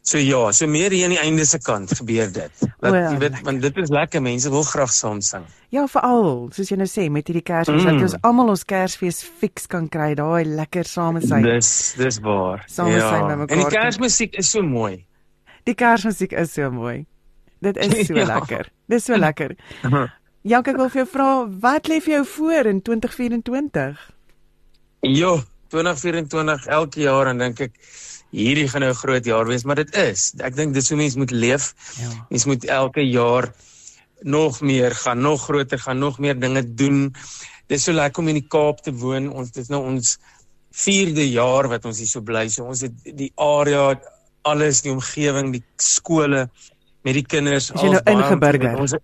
So 0.05 0.19
ja, 0.19 0.53
so 0.53 0.67
meer 0.69 0.93
hier 0.93 1.07
aan 1.07 1.15
die 1.15 1.23
einde 1.23 1.47
se 1.49 1.59
kant 1.59 1.95
gebeur 1.97 2.29
dit. 2.29 2.53
Dat 2.81 2.93
ja, 2.93 3.13
jy 3.15 3.19
weet 3.23 3.39
want 3.47 3.63
dit 3.65 3.77
is 3.81 3.89
lekker 3.89 4.21
mense 4.21 4.51
wil 4.53 4.67
graag 4.69 4.93
saam 4.93 5.23
sing. 5.25 5.47
Ja, 5.73 5.87
veral 5.89 6.51
soos 6.53 6.69
jy 6.69 6.77
nou 6.77 6.89
sê 6.91 7.09
met 7.09 7.31
hierdie 7.31 7.47
Kersfees 7.47 7.81
mm. 7.81 7.89
dat 7.89 8.05
ons 8.11 8.19
almal 8.29 8.53
ons 8.53 8.67
Kersfees 8.69 9.23
fix 9.25 9.67
kan 9.67 9.89
kry, 9.89 10.13
daai 10.19 10.45
lekker 10.45 10.85
samesyn. 10.85 11.43
Dis 11.49 11.95
dis 11.97 12.21
waar. 12.21 12.67
Samesyn 12.69 13.01
ja. 13.01 13.25
met 13.33 13.47
mekaar. 13.47 13.57
En 13.57 13.65
die 13.65 13.73
Kersmusiek 13.79 14.37
is 14.45 14.53
so 14.53 14.63
mooi. 14.63 15.07
Die 15.65 15.75
Kersmusiek 15.75 16.33
is 16.33 16.53
so 16.53 16.71
mooi. 16.71 17.07
Dit 17.65 17.77
is 17.81 18.07
so 18.07 18.15
ja. 18.21 18.27
lekker. 18.29 18.69
Dis 18.93 19.05
so 19.09 19.17
lekker. 19.17 19.57
Janke 20.45 20.75
ek 20.75 20.81
wil 20.81 20.91
vir 20.93 21.01
jou 21.05 21.11
vra, 21.15 21.29
wat 21.65 21.89
lê 21.89 22.03
vir 22.05 22.19
jou 22.19 22.25
voor 22.35 22.69
in 22.69 22.83
2024? 22.85 24.03
Jo, 25.09 25.39
2024 25.73 26.67
elke 26.77 27.01
jaar 27.01 27.31
en 27.33 27.41
dink 27.41 27.63
ek 27.65 27.79
hierdie 28.35 28.67
gaan 28.69 28.85
nou 28.85 28.91
'n 28.93 29.01
groot 29.01 29.25
jaar 29.25 29.49
wees, 29.49 29.65
maar 29.65 29.81
dit 29.81 29.95
is. 29.97 30.35
Ek 30.45 30.57
dink 30.57 30.75
dis 30.75 30.89
hoe 30.91 30.99
mense 30.99 31.19
moet 31.19 31.31
leef. 31.33 31.73
Ja. 32.01 32.11
Mense 32.29 32.49
moet 32.49 32.65
elke 32.65 33.01
jaar 33.01 33.49
nog 34.21 34.61
meer 34.61 34.93
gaan, 34.95 35.21
nog 35.21 35.43
groter 35.49 35.79
gaan, 35.79 35.99
nog 35.99 36.19
meer 36.19 36.39
dinge 36.39 36.75
doen. 36.75 37.15
Dit 37.67 37.79
is 37.79 37.85
so 37.85 37.93
lekker 37.93 38.23
om 38.23 38.29
in 38.29 38.41
die 38.41 38.49
Kaap 38.49 38.83
te 38.83 38.93
woon. 38.93 39.31
Ons 39.33 39.51
dit 39.51 39.63
is 39.63 39.69
nou 39.73 39.83
ons 39.85 40.19
4de 40.75 41.31
jaar 41.31 41.69
wat 41.69 41.85
ons 41.85 41.99
hier 41.99 42.11
so 42.11 42.21
bly. 42.21 42.49
So 42.49 42.65
ons 42.65 42.81
het 42.85 42.93
die 43.17 43.33
area, 43.37 43.95
alles, 44.45 44.83
die 44.85 44.93
omgewing, 44.93 45.53
die 45.57 45.65
skole 45.81 46.49
met 47.05 47.19
die 47.19 47.27
kinders 47.27 47.71
al 47.75 47.97
nou 47.97 48.03
ingeburger. 48.15 48.79
Ons 48.81 48.97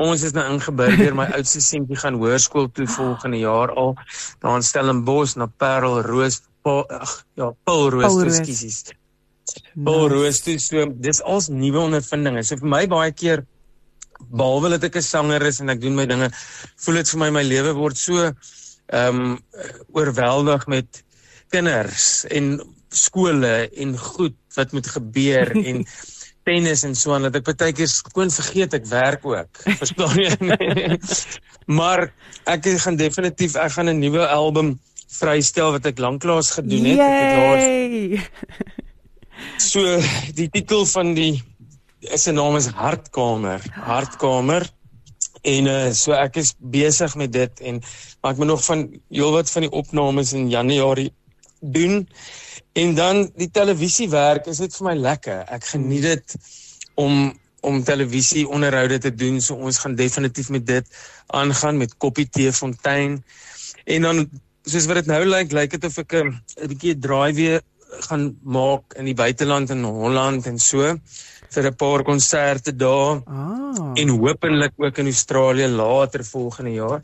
ons 0.00 0.24
is 0.26 0.34
nou 0.34 0.44
ingeburger. 0.50 1.14
My 1.14 1.28
oudste 1.36 1.62
seentjie 1.62 1.98
gaan 2.00 2.18
hoërskool 2.18 2.70
toe 2.74 2.86
volgende 2.90 3.38
jaar 3.42 3.70
al. 3.78 3.94
Daar 4.42 4.58
in 4.58 4.66
Stellenbosch 4.66 5.36
na 5.38 5.46
Parel 5.46 6.00
Roos 6.06 6.42
ag 6.64 7.10
ja, 7.36 7.50
Paul 7.64 7.90
Roos, 7.92 8.16
ekskuus. 8.24 8.94
Paul 9.84 10.08
Roos, 10.08 10.40
so 10.64 10.86
dis 11.04 11.20
als 11.22 11.50
nuwe 11.52 11.82
ondervindinge. 11.82 12.42
So 12.42 12.56
vir 12.62 12.70
my 12.72 12.86
baie 12.88 13.12
keer 13.12 13.44
behalwe 14.32 14.70
dat 14.72 14.84
ek 14.88 14.96
'n 14.96 15.02
sanger 15.02 15.42
is 15.42 15.60
en 15.60 15.70
ek 15.70 15.80
doen 15.80 15.94
my 15.94 16.06
dinge, 16.06 16.30
voel 16.76 16.94
dit 16.94 17.10
vir 17.10 17.20
my 17.20 17.30
my 17.30 17.42
lewe 17.42 17.74
word 17.76 17.96
so 17.96 18.32
ehm 18.88 19.20
um, 19.20 19.38
oorweldig 19.92 20.66
met 20.66 21.04
kinders 21.50 22.24
en 22.30 22.60
skole 22.94 23.54
en 23.82 23.96
goed 23.98 24.36
wat 24.56 24.72
moet 24.72 24.86
gebeur 24.86 25.52
en 25.52 25.84
tennis 26.46 26.84
en 26.84 26.94
so 26.94 27.14
aan 27.16 27.26
dat 27.26 27.38
ek 27.40 27.46
baie 27.56 27.72
keer 27.72 27.88
skoon 27.88 28.30
vergeet 28.30 28.74
ek 28.76 28.88
werk 28.90 29.24
ook. 29.24 29.62
Verstaan 29.80 30.18
jy? 30.20 30.98
maar 31.66 32.10
ek 32.44 32.68
gaan 32.84 33.00
definitief 33.00 33.56
ek 33.56 33.78
gaan 33.78 33.90
'n 33.92 34.02
nuwe 34.02 34.26
album 34.28 34.76
vrystel 35.14 35.72
wat 35.76 35.86
ek 35.86 36.02
lanklaas 36.02 36.50
gedoen 36.58 36.84
het. 36.90 36.98
Yay! 36.98 37.08
Ek 37.08 37.22
het 37.24 37.38
laas 37.40 38.54
so 39.58 39.82
die 40.36 40.48
titel 40.52 40.86
van 40.86 41.14
die 41.14 41.42
is 42.00 42.26
'n 42.28 42.34
naam 42.34 42.56
is 42.56 42.66
Hartkamer. 42.66 43.60
Hartkamer. 43.72 44.68
En 45.42 45.66
uh 45.66 45.92
so 45.92 46.12
ek 46.12 46.36
is 46.36 46.54
besig 46.58 47.14
met 47.14 47.32
dit 47.32 47.60
en 47.60 47.82
maar 48.20 48.32
ek 48.32 48.38
moet 48.38 48.46
nog 48.46 48.64
van 48.64 49.00
heelwat 49.10 49.50
van 49.50 49.62
die 49.62 49.70
opnames 49.70 50.32
in 50.32 50.50
Januarie 50.50 51.12
doen. 51.60 52.08
En 52.74 52.94
dan 52.94 53.30
die 53.38 53.50
televisiewerk 53.54 54.48
is 54.50 54.58
dit 54.58 54.76
vir 54.76 54.86
my 54.88 54.94
lekker. 54.98 55.44
Ek 55.54 55.66
geniet 55.72 56.06
dit 56.10 56.36
om 56.98 57.32
om 57.64 57.78
televisie 57.80 58.42
onderhoude 58.44 58.98
te 59.00 59.14
doen. 59.14 59.38
So 59.40 59.56
ons 59.56 59.78
gaan 59.80 59.94
definitief 59.96 60.50
met 60.52 60.66
dit 60.68 60.96
aangaan 61.32 61.78
met 61.80 61.94
Koppie 61.96 62.26
Tee 62.28 62.52
Fontein. 62.52 63.22
En 63.84 64.02
dan 64.02 64.26
soos 64.68 64.88
wat 64.90 65.00
dit 65.00 65.08
nou 65.08 65.22
lyk, 65.24 65.54
lyk 65.56 65.70
dit 65.76 65.86
of 65.88 65.96
ek 66.02 66.12
'n 66.24 66.34
bietjie 66.72 66.98
draai 66.98 67.32
weer 67.32 67.62
gaan 68.08 68.36
maak 68.42 68.98
in 68.98 69.08
die 69.08 69.14
buiteland 69.14 69.70
in 69.70 69.84
Holland 69.84 70.46
en 70.46 70.58
so 70.58 70.98
vir 71.54 71.70
'n 71.70 71.76
paar 71.76 72.02
konserte 72.02 72.76
daar. 72.76 73.22
Ah. 73.26 73.92
En 73.94 74.08
hopelik 74.08 74.72
ook 74.76 74.98
in 74.98 75.06
Australië 75.06 75.68
later 75.68 76.24
volgende 76.24 76.72
jaar. 76.72 77.00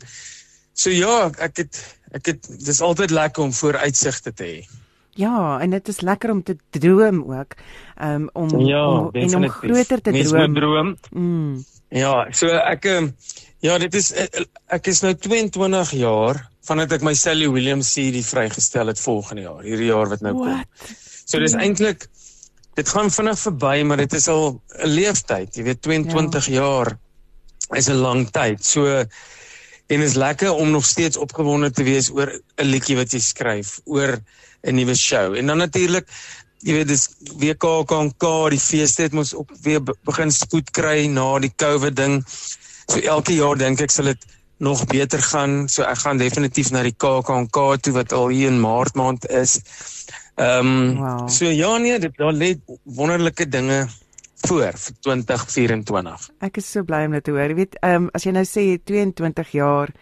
So 0.73 0.89
ja, 0.89 1.31
ek 1.37 1.57
het 1.57 1.79
ek 2.11 2.25
het 2.25 2.47
dis 2.65 2.81
altyd 2.81 3.09
lekker 3.09 3.43
om 3.43 3.53
vooruitsigte 3.53 4.33
te 4.33 4.43
hê. 4.43 4.81
Ja, 5.19 5.59
en 5.59 5.69
dit 5.69 5.87
is 5.87 5.99
lekker 6.01 6.31
om 6.31 6.43
te 6.43 6.55
droom 6.69 7.23
ook. 7.33 7.55
Um 8.01 8.29
om 8.33 8.59
ja, 8.65 8.85
om 8.87 9.09
en 9.11 9.35
om 9.35 9.49
groter 9.49 10.01
te 10.01 10.11
Mens 10.11 10.29
droom. 10.29 10.53
droom. 10.53 10.97
Mm. 11.11 11.65
Ja, 11.89 12.27
so 12.31 12.47
ek 12.47 12.85
ehm, 12.85 13.09
ja, 13.59 13.77
dit 13.77 13.93
is 13.93 14.13
ek 14.67 14.87
is 14.87 15.01
nou 15.03 15.13
22 15.13 15.91
jaar 15.99 16.39
vandat 16.63 16.93
ek 16.95 17.03
my 17.03 17.13
Sally 17.17 17.49
Williams 17.51 17.91
CD 17.93 18.21
vrygestel 18.23 18.87
het 18.87 18.99
volgende 19.01 19.41
jaar, 19.41 19.61
hierdie 19.65 19.89
jaar 19.89 20.09
wat 20.09 20.21
nou 20.21 20.33
kom. 20.37 20.47
What? 20.47 20.95
So 21.25 21.39
dis 21.39 21.57
eintlik 21.57 22.07
dit 22.79 22.89
gaan 22.89 23.11
vinnig 23.11 23.39
verby, 23.39 23.75
maar 23.83 23.99
dit 23.99 24.13
is 24.13 24.27
al 24.31 24.61
'n 24.79 24.87
leeftyd. 24.87 25.55
Jy 25.55 25.63
weet 25.63 25.81
22 25.81 26.47
ja. 26.47 26.53
jaar 26.53 26.97
is 27.75 27.89
'n 27.89 27.99
lang 27.99 28.29
tyd. 28.31 28.63
So 28.63 29.03
en 29.87 30.01
is 30.01 30.13
lekker 30.15 30.53
om 30.53 30.71
nog 30.71 30.85
steeds 30.85 31.17
opgewonde 31.17 31.71
te 31.71 31.83
wees 31.83 32.09
oor 32.11 32.31
'n 32.57 32.65
liedjie 32.65 32.95
wat 32.95 33.11
jy 33.11 33.19
skryf, 33.19 33.79
oor 33.85 34.19
'n 34.63 34.75
nuwe 34.75 34.95
show. 34.95 35.35
En 35.35 35.45
dan 35.47 35.57
natuurlik 35.57 36.07
jy 36.61 36.73
weet 36.73 36.87
dis 36.87 37.07
WKKK, 37.41 38.49
die 38.49 38.59
feeste 38.59 39.01
het 39.01 39.13
mos 39.13 39.33
ook 39.35 39.49
weer 39.61 39.81
begin 40.03 40.31
spoed 40.31 40.71
kry 40.71 41.07
na 41.09 41.39
die 41.39 41.53
COVID 41.55 41.95
ding. 41.95 42.23
So 42.87 42.99
elke 42.99 43.33
jaar 43.33 43.57
dink 43.57 43.81
ek 43.81 43.91
sal 43.91 44.05
dit 44.05 44.25
nog 44.61 44.85
beter 44.85 45.21
gaan. 45.21 45.67
So 45.69 45.83
ek 45.83 45.97
gaan 46.03 46.17
definitief 46.21 46.69
na 46.71 46.83
die 46.83 46.93
KAKNK 46.97 47.57
toe 47.81 47.93
wat 47.93 48.13
al 48.13 48.27
hier 48.29 48.47
in 48.47 48.59
Maart 48.61 48.93
maand 48.95 49.25
is. 49.29 49.59
Ehm 50.35 50.67
um, 50.67 50.97
Wow. 50.97 51.29
so 51.29 51.45
ja 51.45 51.77
nee, 51.77 51.99
dit 51.99 52.17
daar 52.17 52.33
lê 52.33 52.55
wonderlike 52.83 53.47
dinge 53.49 53.87
voor 54.47 54.77
vir 54.77 54.95
2024. 55.07 56.29
Ek 56.47 56.57
is 56.61 56.71
so 56.71 56.83
bly 56.87 57.05
om 57.05 57.17
dit 57.17 57.23
te 57.23 57.33
hoor. 57.35 57.49
Jy 57.51 57.57
weet, 57.59 57.77
ehm 57.81 58.07
um, 58.07 58.09
as 58.17 58.25
jy 58.25 58.33
nou 58.35 58.45
sê 58.47 58.65
22 58.77 59.53
jaar, 59.57 59.93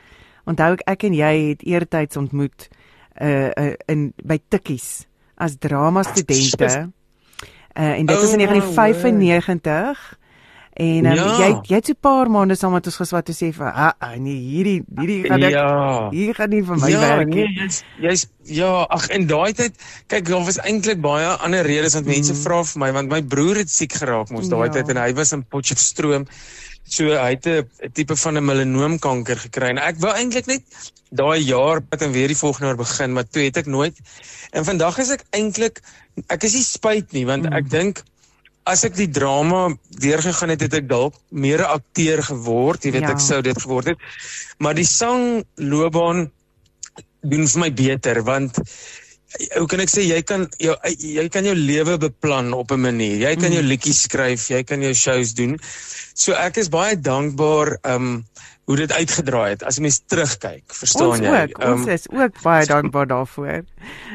onthou 0.49 0.71
ek 0.77 0.85
ek 0.95 1.07
en 1.09 1.17
jy 1.17 1.33
het 1.49 1.65
eertyds 1.67 2.19
ontmoet 2.19 2.69
uh, 3.21 3.49
uh 3.49 3.73
in 3.91 4.09
by 4.23 4.39
Tikkies 4.49 5.05
as 5.39 5.57
drama 5.59 6.03
studente. 6.03 6.89
Uh, 7.79 7.95
en 7.99 8.05
dit 8.05 8.15
was 8.15 8.33
in 8.33 8.41
Oh, 8.41 8.49
1995. 8.49 10.19
En 10.79 11.05
um, 11.05 11.13
Ja. 11.13 11.25
jy 11.39 11.47
jy 11.67 11.75
het 11.75 11.85
so 11.89 11.91
'n 11.91 11.99
paar 11.99 12.29
maande 12.31 12.55
saam 12.55 12.71
met 12.71 12.85
ons 12.87 12.95
geswat 12.95 13.25
te 13.25 13.33
sê 13.35 13.51
vir 13.53 13.67
ah, 13.67 13.91
ah 13.99 14.15
nee 14.15 14.37
hierdie 14.39 14.83
hierdie 14.97 15.23
gaan 15.27 15.43
ek 15.43 15.51
Ja. 15.51 16.09
hier 16.09 16.33
gaan 16.33 16.49
nie 16.49 16.61
vir 16.63 16.77
my 16.79 16.89
ja, 16.89 16.99
werk 16.99 17.27
nee, 17.27 17.47
nie. 17.47 17.55
jy's 17.59 17.83
jy's 17.99 18.25
ja, 18.45 18.85
ag 18.89 19.09
in 19.09 19.27
daai 19.27 19.51
tyd, 19.53 19.73
kyk, 20.07 20.25
daar 20.29 20.45
was 20.45 20.57
eintlik 20.63 21.01
baie 21.01 21.25
ander 21.43 21.65
redes 21.67 21.93
want 21.93 22.05
mense 22.05 22.31
Mhm. 22.33 22.41
vra 22.45 22.63
vir 22.63 22.79
my 22.79 22.91
want 22.93 23.09
my 23.09 23.21
broer 23.21 23.57
het 23.57 23.69
siek 23.69 23.91
geraak 23.93 24.29
mos 24.31 24.47
daai 24.47 24.67
Ja. 24.67 24.73
tyd 24.79 24.89
en 24.89 24.97
hy 24.97 25.13
was 25.13 25.33
in 25.33 25.43
Potchefstroom. 25.43 26.25
So 26.85 27.03
hy 27.05 27.29
het 27.35 27.45
'n 27.45 27.67
tipe 27.93 28.15
van 28.15 28.37
'n 28.37 28.45
melanoomkanker 28.45 29.35
gekry 29.37 29.69
en 29.69 29.77
ek 29.77 29.97
wou 29.99 30.13
eintlik 30.15 30.47
net 30.47 30.63
daai 31.11 31.39
jaar 31.43 31.81
wat 31.91 32.01
en 32.01 32.11
weer 32.11 32.27
die 32.27 32.37
volgende 32.37 32.67
jaar 32.67 32.77
begin, 32.77 33.13
maar 33.13 33.27
toe 33.27 33.43
het 33.43 33.57
ek 33.57 33.65
nooit. 33.67 33.95
En 34.53 34.63
vandag 34.65 34.97
is 34.99 35.09
ek 35.11 35.23
eintlik 35.35 35.81
ek 36.29 36.43
is 36.43 36.53
nie 36.53 36.63
spyt 36.63 37.11
nie 37.11 37.25
want 37.25 37.45
ek 37.51 37.69
dink 37.69 38.01
as 38.69 38.83
ek 38.87 38.95
die 38.97 39.09
drama 39.09 39.67
deurgegaan 40.01 40.53
het, 40.53 40.61
het 40.67 40.73
ek 40.81 40.87
dalk 40.89 41.15
meer 41.31 41.61
'n 41.65 41.73
akteur 41.79 42.21
geword, 42.23 42.85
jy 42.85 42.91
weet 42.91 43.07
Ja. 43.07 43.11
ek 43.11 43.19
sou 43.19 43.41
dit 43.41 43.61
geword 43.61 43.87
het. 43.93 43.97
Maar 44.59 44.73
die 44.75 44.85
sangloopbaan 44.85 46.29
doen 47.21 47.47
vir 47.47 47.59
my 47.59 47.71
beter 47.71 48.23
want 48.23 48.59
hoe 49.57 49.67
kan 49.69 49.79
ek 49.83 49.89
sê 49.91 50.01
jy 50.07 50.21
kan 50.25 50.47
jou 50.57 50.75
jy 50.97 51.27
kan 51.29 51.45
jou 51.45 51.53
lewe 51.55 51.97
beplan 51.97 52.53
op 52.53 52.71
'n 52.71 52.81
manier. 52.81 53.17
Jy 53.29 53.35
kan 53.35 53.51
jou 53.53 53.61
liedjies 53.61 54.01
skryf, 54.07 54.47
jy 54.49 54.63
kan 54.63 54.81
jou 54.81 54.93
shows 54.93 55.33
doen. 55.33 55.59
So 56.15 56.33
ek 56.33 56.57
is 56.57 56.69
baie 56.69 56.95
dankbaar 56.95 57.77
um 57.83 58.25
hoe 58.69 58.75
dit 58.77 58.91
uitgedraai 58.93 59.49
het 59.55 59.63
as 59.65 59.79
jy 59.79 59.81
mens 59.87 59.97
terugkyk, 60.05 60.61
verstaan 60.77 61.07
Ons 61.15 61.19
jy? 61.25 61.29
ook, 61.49 61.57
ons 61.65 61.85
Um, 61.87 61.89
is 61.89 62.03
ook 62.13 62.35
baie 62.43 62.65
dankbaar 62.69 63.07
daarvoor. 63.09 63.63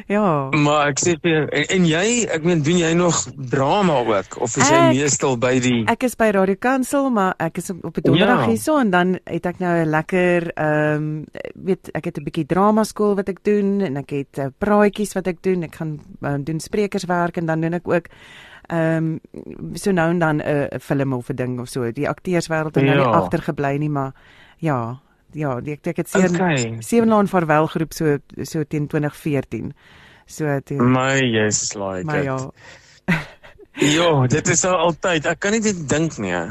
Ja. 0.07 0.49
maar 0.55 0.89
ek 0.93 1.01
sê 1.03 1.15
vir 1.23 1.31
jou, 1.33 1.43
en, 1.51 1.65
en 1.75 1.87
jy, 1.89 2.05
ek 2.31 2.45
meen 2.47 2.63
doen 2.63 2.79
jy 2.79 2.93
nog 2.95 3.25
drama 3.51 3.97
ook 4.05 4.37
of 4.45 4.55
is 4.57 4.69
jy 4.71 4.77
Ek- 4.79 4.95
meestal 4.95 5.35
by 5.43 5.59
die 5.59 5.83
Ek 5.91 6.05
is 6.07 6.15
by 6.15 6.31
Radio 6.37 6.55
Kansel, 6.61 7.11
maar 7.11 7.35
ek 7.43 7.59
is 7.59 7.71
op 7.71 7.97
'n 7.99 8.03
donderdag 8.05 8.45
Ja. 8.45 8.47
hierso 8.53 8.79
en 8.79 8.91
dan 8.91 9.19
het 9.27 9.47
ek 9.47 9.59
nou 9.59 9.75
'n 9.85 9.91
lekker 9.91 10.53
ehm 10.55 10.95
um, 10.95 11.27
weet 11.55 11.91
ek 11.95 12.05
het 12.05 12.19
'n 12.19 12.25
bietjie 12.25 12.47
drama 12.47 12.85
skool 12.85 13.17
wat 13.17 13.29
ek 13.29 13.43
doen 13.43 13.81
en 13.81 13.97
ek 13.97 14.11
het 14.11 14.39
uh, 14.39 14.47
praatjies 14.59 15.15
wat 15.15 15.27
ek 15.27 15.43
doen. 15.43 15.63
Ek 15.65 15.75
gaan 15.75 15.99
um, 16.23 16.45
doen 16.45 16.61
sprekerswerk 16.61 17.37
en 17.37 17.47
dan 17.47 17.61
doen 17.61 17.75
ek 17.75 17.89
ook 17.89 18.07
ehm 18.69 19.19
um, 19.43 19.75
so 19.75 19.91
nou 19.93 20.11
en 20.11 20.19
dan 20.19 20.37
'n 20.37 20.49
uh, 20.73 20.79
film 20.81 21.13
of 21.13 21.29
'n 21.31 21.35
ding 21.37 21.61
of 21.61 21.69
so. 21.69 21.91
Die 21.93 22.09
akteurswêreld 22.09 22.75
het 22.75 22.85
nou 22.85 22.97
nie 22.97 23.05
Ja. 23.05 23.11
agtergebly 23.11 23.77
nie, 23.79 23.89
maar 23.91 24.13
ja, 24.59 24.99
ja, 25.33 25.59
ek 25.65 25.87
ek 25.87 25.97
het 25.97 26.09
sewe 26.09 26.29
Okay. 26.35 26.77
sewe 26.81 27.07
laan 27.07 27.29
vaarwel 27.29 27.67
groep 27.67 27.93
so 27.93 28.17
so 28.43 28.63
teen 28.65 28.87
2014. 28.87 29.73
So 30.27 30.61
teen 30.65 30.91
My 30.93 31.21
yes 31.21 31.75
like 31.75 32.05
maar 32.05 32.19
it. 32.19 32.25
ja. 32.25 32.51
Ja, 33.77 34.27
dit 34.27 34.49
is 34.49 34.65
al 34.65 34.77
altyd. 34.77 35.27
Ek 35.27 35.39
kan 35.41 35.51
nie 35.51 35.61
dit 35.61 35.89
dink 35.89 36.17
nie. 36.19 36.31
hè. 36.31 36.45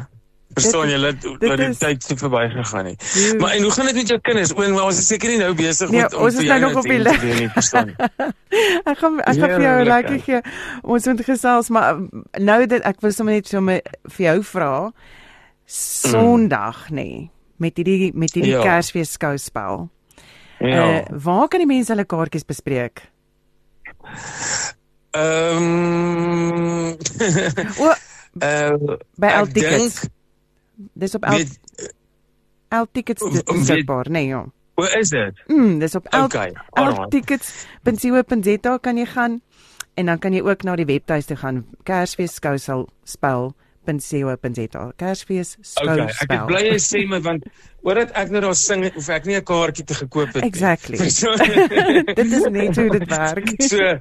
Verstaan 0.54 0.90
jy 0.90 0.98
dat 1.02 1.22
dat 1.42 1.58
die 1.58 1.70
tyd 1.78 2.04
so 2.04 2.16
verby 2.16 2.44
gegaan 2.54 2.86
het. 2.86 3.06
Joe. 3.14 3.38
Maar 3.40 3.56
en 3.58 3.64
hoe 3.64 3.72
gaan 3.72 3.86
dit 3.86 3.96
met 3.96 4.08
jou 4.14 4.20
kinders? 4.22 4.54
Oom, 4.56 4.78
ons 4.80 4.98
is 4.98 5.08
seker 5.08 5.30
nie 5.30 5.38
nou 5.42 5.54
besig 5.58 5.90
Nee, 5.90 6.02
met 6.02 6.14
om 6.14 6.24
ons 6.28 6.36
is 6.36 6.48
nou 6.48 6.60
nog 6.60 6.76
op 6.82 6.84
die 6.84 7.00
lyn. 7.00 7.20
jy? 7.22 7.50
Ek 8.92 8.98
gaan 8.98 9.20
ek 9.20 9.38
gaan 9.40 9.54
vir 9.56 9.62
jou 9.66 9.76
'n 9.82 9.88
lekker 9.88 10.14
hè. 10.14 10.20
gee. 10.28 10.42
Ons 10.84 11.06
moet 11.10 11.24
gesels, 11.26 11.70
maar 11.70 11.96
um, 11.96 12.24
nou 12.38 12.66
dat 12.66 12.82
ek 12.86 13.02
wil 13.02 13.12
sommer 13.12 13.34
net 13.34 13.48
sommer 13.48 13.82
vir 14.18 14.26
jou 14.26 14.44
vra 14.44 14.92
Sondag 15.66 16.90
nê 16.90 16.96
nee, 16.96 17.32
met 17.58 17.78
hierdie 17.78 18.12
met 18.14 18.34
hierdie 18.34 18.52
Ja. 18.52 18.62
Kersfees 18.62 19.12
skouspel. 19.12 19.90
Ja. 20.60 20.84
Uh 20.84 21.02
waar 21.24 21.48
kan 21.48 21.60
die 21.60 21.68
mense 21.68 21.92
hulle 21.92 22.06
kaartjies 22.06 22.46
bespreek? 22.46 23.02
Ehm 25.12 26.94
O, 27.80 27.90
uh 27.90 28.98
by 29.22 29.28
ek 29.30 29.42
L 29.42 29.48
Tickets. 29.54 30.02
dink 30.02 30.12
Dis 30.76 31.16
op 31.16 31.26
weet 31.26 31.60
L 32.70 32.86
Tickets 32.92 33.44
beskikbaar, 33.46 34.10
nee 34.10 34.26
ja. 34.26 34.46
hoe 34.74 34.90
is 35.00 35.10
dit? 35.10 35.44
Mm, 35.48 35.80
dis 35.80 35.96
op 35.96 36.08
L 36.10 36.24
Okay, 36.24 36.54
alright. 36.70 37.12
Tickets.co.za 37.12 38.78
kan 38.78 38.98
jy 38.98 39.06
gaan 39.06 39.42
en 39.94 40.06
dan 40.06 40.20
kan 40.20 40.34
jy 40.34 40.42
ook 40.42 40.64
na 40.64 40.76
die 40.76 40.86
webtuiste 40.86 41.36
gaan 41.36 41.66
Kersfees 41.84 42.34
skousel 42.34 42.88
spel 43.04 43.54
.co.za 43.86 44.92
Kersfees 44.98 45.58
Okay, 45.82 46.06
ek 46.06 46.12
skouspel. 46.16 46.38
het 46.38 46.48
bly 46.48 46.62
jy 46.70 46.78
sê 46.80 47.04
my 47.10 47.20
want 47.22 47.44
omdat 47.84 48.12
ek 48.16 48.30
nou 48.32 48.42
daar 48.46 48.56
sing 48.56 48.86
hoef 48.96 49.10
ek 49.12 49.26
nie 49.28 49.36
'n 49.36 49.44
kaartjie 49.44 49.84
te 49.86 49.94
gekoop 49.94 50.34
het 50.34 50.44
nie. 50.44 50.50
Exactly. 50.50 50.98
Dit 52.20 52.32
is 52.32 52.46
net 52.50 52.76
hoe 52.80 52.90
dit 52.90 53.08
werk. 53.10 53.50
So 53.74 53.78
uh, 53.80 53.98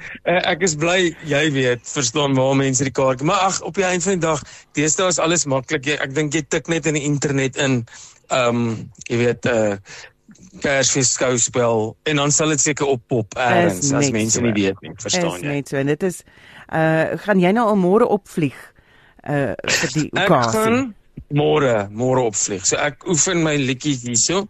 ek 0.53 0.63
is 0.63 0.75
bly 0.79 1.17
jy 1.27 1.51
weet 1.53 1.83
verstaan 1.83 2.35
waar 2.39 2.55
mense 2.57 2.85
die 2.85 2.93
kaartjie. 2.95 3.27
Maar 3.27 3.43
ag 3.51 3.61
op 3.63 3.75
die 3.75 3.85
einde 3.85 4.05
van 4.05 4.13
die 4.21 4.27
dag, 4.29 4.43
deesdae 4.79 5.09
is 5.09 5.19
alles 5.19 5.45
maklik. 5.47 5.87
Ek 5.99 6.15
dink 6.15 6.35
jy 6.35 6.43
tik 6.49 6.69
net 6.69 6.87
in 6.87 6.95
die 6.95 7.03
internet 7.05 7.57
in 7.57 7.85
ehm 8.31 8.49
um, 8.57 8.91
jy 9.11 9.17
weet 9.17 9.47
uh 9.47 9.77
Kersfees 10.61 11.13
skouspel 11.17 11.97
en 12.05 12.17
dan 12.17 12.31
sal 12.31 12.49
dit 12.53 12.61
seker 12.61 12.87
oppop 12.87 13.35
ergens 13.41 13.79
Is 13.89 13.93
as 13.93 14.11
mense 14.13 14.37
so. 14.37 14.41
nie 14.45 14.53
weet 14.53 14.77
nie, 14.83 14.91
is 14.93 15.03
verstaan 15.03 15.41
jy? 15.41 15.49
net 15.49 15.69
so 15.69 15.77
en 15.81 15.87
dit 15.87 16.03
is 16.03 16.23
uh 16.73 17.17
gaan 17.25 17.41
jy 17.41 17.53
nou 17.53 17.65
al 17.69 17.77
môre 17.81 18.05
opvlieg 18.07 18.57
uh 19.29 19.55
vir 19.69 19.91
die 19.95 20.09
Ek 20.15 20.31
okasie. 20.31 20.53
gaan 20.61 20.95
môre 21.33 21.89
môre 21.91 22.25
opvlieg. 22.29 22.65
So 22.67 22.77
ek 22.77 23.05
oefen 23.09 23.43
my 23.45 23.57
liedjies 23.57 24.03
hierso 24.07 24.47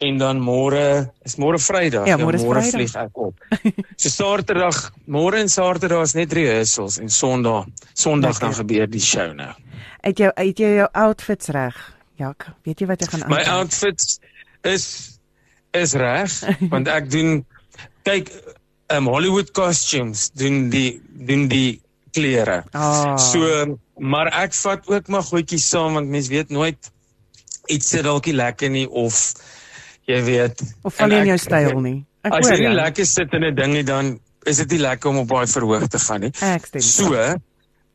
en 0.00 0.16
dan 0.18 0.40
môre 0.40 1.10
is 1.28 1.36
môre 1.36 1.58
Vrydag. 1.60 2.06
Ja, 2.08 2.16
môre 2.16 2.38
Vrydag. 2.40 2.72
vlieg 2.72 2.94
ek 2.96 3.18
op. 3.20 3.34
so 4.00 4.08
Saterdag, 4.08 4.90
môre 5.06 5.40
en 5.40 5.48
Saterdag 5.48 6.02
is 6.08 6.14
net 6.16 6.32
rehearsals 6.32 6.98
en 6.98 7.08
Sondag, 7.12 7.66
Sondag 7.94 8.38
dan 8.40 8.54
gebeur 8.56 8.86
die 8.88 9.00
show 9.04 9.32
nou. 9.36 9.52
Het 10.02 10.18
jy 10.24 10.30
het 10.36 10.58
jy 10.58 10.70
jou 10.80 10.88
outfits 10.96 11.48
reg? 11.52 11.76
Jak, 12.20 12.46
weet 12.64 12.80
jy 12.80 12.86
wat 12.88 13.00
jy 13.00 13.06
gaan 13.12 13.28
My 13.28 13.42
aantrek? 13.44 13.52
outfits 13.58 14.20
is 14.64 14.86
is 15.72 15.94
reg 15.94 16.32
want 16.72 16.88
ek 16.88 17.06
doen 17.12 17.44
kyk 18.04 18.28
um, 18.90 19.06
Hollywood 19.06 19.52
costumes 19.56 20.30
doen 20.36 20.68
die 20.72 21.00
doen 21.12 21.46
die 21.48 21.80
klere. 22.12 22.64
Ah. 22.74 23.16
So 23.16 23.44
maar 24.00 24.30
ek 24.42 24.54
vat 24.56 24.88
ook 24.88 25.08
maar 25.12 25.22
goedjies 25.22 25.68
saam 25.68 25.98
want 25.98 26.08
mens 26.08 26.30
weet 26.32 26.50
nooit 26.50 26.90
iets 27.68 27.92
sit 27.92 28.06
dalk 28.06 28.26
nie 28.26 28.34
lekker 28.34 28.72
nie 28.72 28.86
of 28.88 29.18
jy 30.08 30.22
weet 30.24 30.62
of 30.82 30.96
val 30.96 31.12
nie 31.12 31.20
in 31.20 31.30
jou 31.34 31.38
styl 31.38 31.80
nie. 31.84 31.98
Ek 32.24 32.34
As 32.36 32.48
jy 32.48 32.58
nie 32.64 32.74
lekker 32.76 33.06
sit 33.06 33.36
in 33.36 33.44
'n 33.44 33.54
ding 33.54 33.72
nie 33.76 33.84
dan 33.84 34.18
is 34.48 34.56
dit 34.64 34.70
nie 34.76 34.80
lekker 34.80 35.10
om 35.10 35.22
op 35.22 35.28
daai 35.28 35.46
verhoog 35.46 35.86
te 35.88 35.98
gaan 35.98 36.20
nie. 36.20 36.32
Ek 36.40 36.66
stem. 36.66 36.80
So 36.80 37.14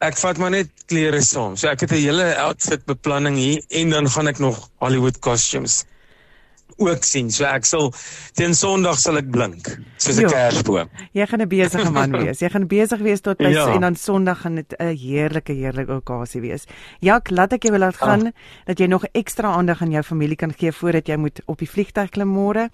ek 0.06 0.18
vat 0.18 0.38
maar 0.38 0.52
net 0.52 0.70
klere 0.86 1.22
saam. 1.22 1.58
So 1.58 1.68
ek 1.68 1.82
het 1.82 1.92
'n 1.92 2.02
hele 2.06 2.36
outfit 2.38 2.86
beplanning 2.86 3.38
hier 3.38 3.62
en 3.70 3.90
dan 3.90 4.10
gaan 4.10 4.28
ek 4.28 4.40
nog 4.40 4.70
Hollywood 4.80 5.20
costumes 5.20 5.86
ook 6.78 7.04
sien. 7.04 7.32
So 7.32 7.46
ek 7.46 7.66
sal 7.66 7.94
teen 8.34 8.54
Sondag 8.56 9.00
sal 9.00 9.18
ek 9.18 9.30
blink 9.32 9.78
soos 9.98 10.18
'n 10.18 10.22
Ja. 10.22 10.28
kersboom. 10.28 10.90
Jy 11.14 11.26
gaan 11.28 11.42
'n 11.42 11.48
besige 11.48 11.92
man 11.92 12.12
wees. 12.24 12.40
Jy 12.40 12.50
gaan 12.50 12.68
besig 12.68 13.00
wees 13.00 13.22
tot 13.22 13.38
by 13.38 13.50
Ja. 13.52 13.68
en 13.74 13.82
dan 13.82 13.96
Sondag 13.96 14.42
gaan 14.42 14.56
dit 14.56 14.74
'n 14.80 14.96
heerlike 14.96 15.54
heerlike 15.54 15.92
okasie 15.92 16.42
wees. 16.42 16.66
Jak, 17.00 17.30
laat 17.30 17.54
ek 17.54 17.64
jou 17.64 17.72
wil 17.72 17.80
laat 17.82 17.96
gaan 17.98 18.32
dat 18.66 18.78
jy 18.80 18.86
nog 18.88 19.04
ekstra 19.14 19.54
aandag 19.56 19.82
aan 19.82 19.92
jou 19.92 20.04
familie 20.04 20.36
kan 20.36 20.54
gee 20.58 20.72
voordat 20.72 21.08
jy 21.08 21.16
moet 21.18 21.42
op 21.46 21.58
die 21.60 21.70
vliegtuig 21.70 22.10
klim 22.10 22.28
môre. 22.30 22.70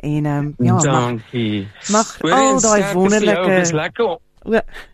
En 0.00 0.26
ehm 0.26 0.38
um, 0.38 0.54
ja, 0.58 0.72
mag, 0.72 0.82
Dankie. 0.82 1.68
mag 1.90 2.18
Hoor 2.20 2.32
al 2.32 2.60
daai 2.60 2.80
jou. 2.80 2.80
Dit 2.80 2.86
is 2.88 2.94
wonderlike 2.94 3.74
lekker 3.74 4.04
om, 4.04 4.18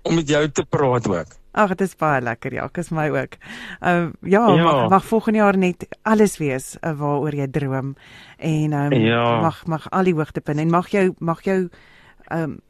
om 0.03 0.15
met 0.15 0.29
jou 0.29 0.49
te 0.51 0.65
praat 0.65 1.07
ook. 1.09 1.27
Ag, 1.53 1.69
dit 1.75 1.81
is 1.89 1.97
baie 1.97 2.21
lekker, 2.23 2.53
ja, 2.55 2.69
dis 2.73 2.91
my 2.91 3.09
ook. 3.11 3.35
Ehm 3.81 4.05
uh, 4.23 4.31
ja, 4.31 4.49
Ja. 4.55 4.63
Mag, 4.65 4.89
mag 4.89 5.05
volgende 5.05 5.39
jaar 5.39 5.57
net 5.57 5.87
alles 6.03 6.37
wees 6.39 6.77
uh, 6.81 6.93
waaroor 6.99 7.35
jy 7.35 7.49
droom 7.51 7.97
en 8.39 8.73
ehm 8.73 8.93
um, 8.93 9.01
Ja. 9.01 9.41
mag 9.41 9.67
mag 9.67 9.91
al 9.91 10.05
die 10.05 10.15
hoogtepunte 10.15 10.63
en 10.63 10.71
mag 10.71 10.89
jou 10.89 11.15
mag 11.19 11.43
jou 11.45 11.69
ehm 12.29 12.43
um, 12.43 12.61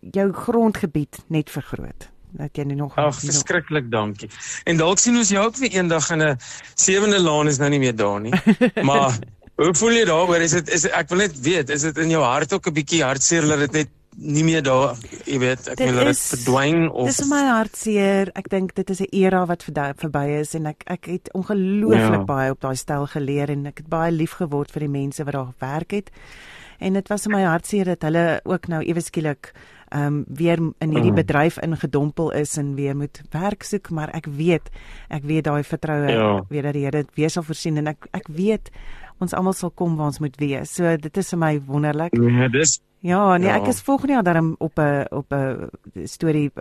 jou 0.00 0.32
grondgebied 0.32 1.18
net 1.28 1.50
vergroot. 1.50 2.08
Dat 2.32 2.56
jy 2.56 2.62
nog 2.64 2.96
Ag, 2.96 3.14
verskriklik 3.20 3.90
dankie. 3.90 4.30
En 4.64 4.76
dalk 4.76 4.98
sien 4.98 5.16
ons 5.16 5.28
jou 5.28 5.44
ook 5.46 5.56
weer 5.56 5.70
eendag 5.70 6.10
in 6.10 6.22
'n 6.22 6.36
sewende 6.74 7.20
laan 7.20 7.48
is 7.48 7.58
nou 7.58 7.70
nie 7.70 7.78
meer 7.78 7.96
daar 7.96 8.20
nie. 8.20 8.32
maar 8.88 9.18
hoe 9.56 9.74
voel 9.74 9.90
jy 9.90 10.04
daaroor? 10.04 10.36
Is 10.40 10.50
dit 10.50 10.68
is 10.68 10.86
ek 10.88 11.08
wil 11.08 11.18
net 11.18 11.40
weet, 11.40 11.68
is 11.70 11.82
dit 11.82 11.98
in 11.98 12.08
jou 12.08 12.22
hart 12.22 12.52
ook 12.52 12.66
'n 12.66 12.72
bietjie 12.72 13.02
hartseer 13.02 13.46
dat 13.46 13.58
dit 13.58 13.72
net 13.72 13.88
nie 14.20 14.42
meer 14.44 14.62
daar, 14.62 14.96
jy 15.24 15.38
weet, 15.40 15.68
ek 15.72 15.78
dat 15.80 16.06
dit 16.06 16.18
verdwyn 16.18 16.90
of 16.92 17.06
Dis 17.08 17.22
my 17.30 17.40
hartseer. 17.48 18.30
Ek 18.36 18.50
dink 18.52 18.74
dit 18.76 18.90
is 18.92 19.00
'n 19.00 19.08
era 19.16 19.46
wat 19.46 19.64
verby 19.64 20.26
is 20.40 20.54
en 20.54 20.66
ek 20.66 20.82
ek 20.86 21.06
het 21.06 21.30
ongelooflik 21.34 22.20
Ja. 22.20 22.24
baie 22.24 22.50
op 22.50 22.60
daai 22.60 22.76
styl 22.76 23.06
geleer 23.06 23.50
en 23.50 23.66
ek 23.66 23.78
het 23.78 23.88
baie 23.88 24.12
lief 24.12 24.32
geword 24.36 24.70
vir 24.70 24.80
die 24.80 24.88
mense 24.88 25.24
wat 25.24 25.32
daar 25.34 25.52
gewerk 25.58 25.90
het. 25.90 26.10
En 26.80 26.92
dit 26.92 27.08
was 27.08 27.22
vir 27.22 27.32
my 27.32 27.42
hartseer 27.44 27.84
dat 27.84 28.02
hulle 28.02 28.40
ook 28.44 28.68
nou 28.68 28.82
ewe 28.82 29.00
skielik 29.00 29.52
ehm 29.92 30.06
um, 30.06 30.24
weer 30.28 30.58
in 30.80 30.90
hierdie 30.90 31.10
Mm. 31.10 31.16
bedryf 31.16 31.58
ingedompel 31.58 32.30
is 32.32 32.56
en 32.58 32.74
weer 32.76 32.94
moet 32.96 33.20
werk 33.32 33.62
soek, 33.62 33.90
maar 33.90 34.10
ek 34.14 34.26
weet 34.26 34.70
ek 35.10 35.22
weet 35.24 35.44
daai 35.44 35.62
vertroue 35.64 36.10
Ja. 36.12 36.42
weet 36.48 36.62
dat 36.62 36.72
die 36.74 36.82
Here 36.84 37.02
dit 37.02 37.08
weer 37.16 37.30
sal 37.30 37.42
voorsien 37.42 37.76
en 37.78 37.86
ek 37.88 38.06
ek 38.12 38.28
weet 38.28 38.70
ons 39.20 39.34
almal 39.34 39.52
sal 39.52 39.70
kom 39.70 39.96
waar 39.96 40.06
ons 40.06 40.18
moet 40.20 40.36
wees. 40.38 40.70
So 40.74 40.96
dit 40.96 41.16
is 41.16 41.28
vir 41.30 41.38
my 41.38 41.60
wonderlik. 41.66 42.12
Ja, 42.14 42.48
dis 42.48 42.80
Ja, 43.00 43.36
nee, 43.36 43.48
Ja. 43.48 43.54
ek 43.56 43.66
is 43.66 43.80
volgende 43.80 44.12
jaar 44.12 44.22
daarom 44.22 44.54
op 44.58 44.78
'n 44.78 45.06
op 45.10 45.32
'n 45.32 45.70
storie 46.04 46.52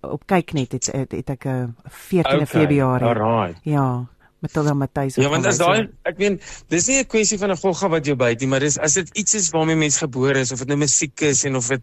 op 0.00 0.22
kyk 0.26 0.52
net 0.52 0.72
het, 0.72 0.86
het, 0.92 1.12
het 1.12 1.30
ek 1.30 1.44
'n 1.44 1.74
14de 1.88 2.46
Februarie. 2.46 3.06
Alright. 3.06 3.58
Ja, 3.62 4.06
Matilda 4.40 4.74
Matthys. 4.74 5.14
Ja, 5.20 5.28
want 5.28 5.46
as 5.46 5.58
daai 5.58 5.88
ek 6.08 6.18
meen, 6.18 6.40
dis 6.68 6.86
nie 6.88 6.98
'n 7.00 7.06
kwessie 7.06 7.38
van 7.38 7.50
'n 7.50 7.56
gogga 7.56 7.88
wat 7.88 8.06
jou 8.06 8.16
byt 8.16 8.40
nie, 8.40 8.48
maar 8.48 8.60
dis 8.60 8.78
as 8.78 8.94
dit 8.94 9.08
iets 9.16 9.34
is 9.34 9.50
waarmee 9.50 9.76
mens 9.76 9.98
gebore 9.98 10.38
is 10.40 10.52
of 10.52 10.58
dit 10.58 10.68
nou 10.68 10.78
musiek 10.78 11.20
is 11.20 11.44
en 11.44 11.56
of 11.56 11.68
dit 11.68 11.82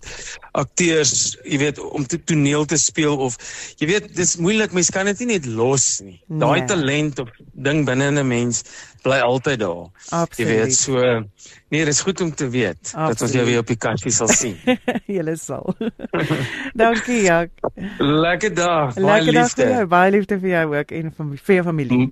akteurs, 0.53 1.37
jy 1.45 1.57
weet, 1.57 1.79
om 1.79 2.05
te 2.05 2.17
toneel 2.23 2.65
te 2.65 2.77
speel 2.77 3.17
of 3.17 3.37
jy 3.77 3.87
weet, 3.87 4.15
dis 4.15 4.37
moeilik, 4.37 4.71
mens 4.73 4.89
kan 4.89 5.05
dit 5.05 5.19
nie 5.19 5.27
net 5.37 5.45
los 5.45 6.01
nie. 6.01 6.19
Daai 6.27 6.59
Nee. 6.59 6.67
talent 6.67 7.19
of 7.19 7.29
ding 7.53 7.85
binne 7.85 8.07
in 8.07 8.17
'n 8.17 8.27
mens 8.27 8.63
bly 9.03 9.19
altyd 9.19 9.59
daar. 9.59 9.87
Jy 10.35 10.45
weet, 10.45 10.61
Absoluut. 10.61 10.73
so 10.73 11.23
nee, 11.71 11.85
dis 11.85 12.01
goed 12.01 12.21
om 12.21 12.33
te 12.35 12.49
weet 12.49 12.91
dat 12.91 13.21
ons 13.21 13.31
jou 13.31 13.41
Absoluut. 13.41 13.45
weer 13.45 13.59
op 13.59 13.67
die 13.67 13.77
kassie 13.77 14.11
sal 14.11 14.27
sien. 14.27 14.57
Julle 15.07 15.35
sal. 15.37 15.75
Dankie, 16.75 17.21
ja. 17.21 17.45
Lekker 17.99 18.53
dag. 18.53 18.93
Baie 18.95 19.05
Lekker 19.23 19.33
dag 19.33 19.49
vir 19.51 19.63
jou. 19.63 19.69
liefde. 19.73 19.87
Baie 19.87 20.11
liefde 20.11 20.39
vir 20.39 20.49
jou 20.49 20.75
ook 20.75 20.91
en 20.91 21.11
vir 21.17 21.25
vir 21.45 21.55
jou 21.55 21.63
familie. 21.63 22.11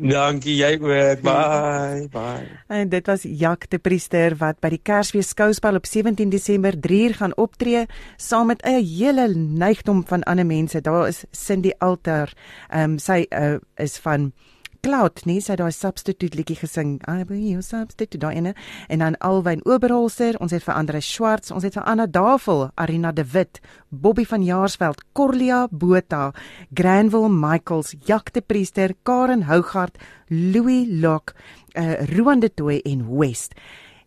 Dankie 0.00 0.56
jy 0.56 0.72
ook. 0.80 1.20
Bye. 1.22 2.08
Bye. 2.12 2.46
En 2.68 2.88
dit 2.88 3.06
was 3.06 3.22
Jak 3.22 3.66
de 3.70 3.78
Priester 3.78 4.36
wat 4.40 4.60
by 4.60 4.70
die 4.72 4.80
Kersfees 4.82 5.32
skouspel 5.34 5.76
op 5.76 5.86
17 5.86 6.30
Desember 6.32 6.78
3 6.80 7.02
uur 7.08 7.14
gaan 7.14 7.36
optree 7.36 7.86
saam 8.16 8.46
met 8.46 8.62
'n 8.64 8.84
hele 8.84 9.28
neigdom 9.34 10.04
van 10.06 10.22
ander 10.22 10.46
mense. 10.46 10.80
Daar 10.80 11.08
is 11.08 11.24
Cindy 11.30 11.72
Alter. 11.78 12.32
Ehm 12.68 12.90
um, 12.90 12.98
sy 12.98 13.26
uh, 13.28 13.56
is 13.76 13.98
van 13.98 14.32
Cloud, 14.80 15.20
nee, 15.28 15.42
sy 15.44 15.58
daai 15.60 15.74
substitute 15.76 16.38
liedjie 16.38 16.56
gesing. 16.56 16.94
I 17.04 17.24
be 17.28 17.36
your 17.36 17.60
substitute 17.64 18.20
daai 18.22 18.38
ene. 18.38 18.54
En 18.88 19.02
dan 19.02 19.18
Alwyn 19.20 19.60
Oberholzer, 19.68 20.38
ons 20.40 20.54
het 20.56 20.64
vir 20.64 20.72
Andre 20.74 21.02
Schwartz, 21.04 21.52
ons 21.52 21.66
het 21.66 21.76
vir 21.76 21.84
Anna 21.84 22.06
Davel, 22.08 22.70
Arina 22.80 23.12
de 23.12 23.26
Wit, 23.28 23.60
Bobby 23.90 24.24
van 24.24 24.40
Jaarsveld, 24.46 25.02
Corlia 25.12 25.66
Botha, 25.68 26.30
Granville 26.72 27.28
Michaels, 27.28 27.92
Jak 28.08 28.32
de 28.32 28.40
Priester, 28.40 28.94
Karen 29.04 29.44
Hougaard, 29.50 30.00
Louis 30.28 30.88
Lok, 30.88 31.34
uh, 31.76 32.00
Roan 32.16 32.40
de 32.40 32.48
Tooi 32.48 32.80
en 32.80 33.04
West. 33.18 33.52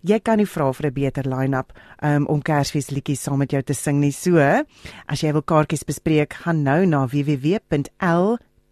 Jy 0.03 0.17
kan 0.19 0.37
nie 0.37 0.49
vra 0.49 0.71
vir 0.73 0.87
'n 0.87 0.93
beter 0.93 1.23
line-up 1.23 1.71
um, 2.01 2.25
om 2.27 2.41
Kersfees 2.41 2.89
liedjies 2.89 3.21
saam 3.21 3.37
met 3.37 3.51
jou 3.51 3.61
te 3.61 3.73
sing 3.73 3.99
nie. 3.99 4.11
So, 4.11 4.37
as 5.07 5.21
jy 5.21 5.31
wil 5.31 5.41
kaartjies 5.43 5.85
bespreek, 5.85 6.33
gaan 6.33 6.63
nou 6.63 6.85
na 6.85 7.07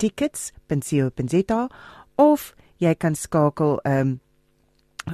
www.ltickets.co.za 0.01 1.69
of 2.15 2.55
jy 2.81 2.95
kan 2.95 3.15
skakel 3.15 3.79
um 3.85 4.19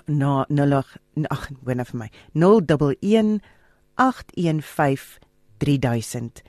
na 0.07 0.45
0 0.49 0.83
ag, 1.31 1.47
wena 1.63 1.83
vir 1.87 1.99
my. 1.99 2.09
011 2.35 3.39
815 3.97 5.19
3000 5.59 6.43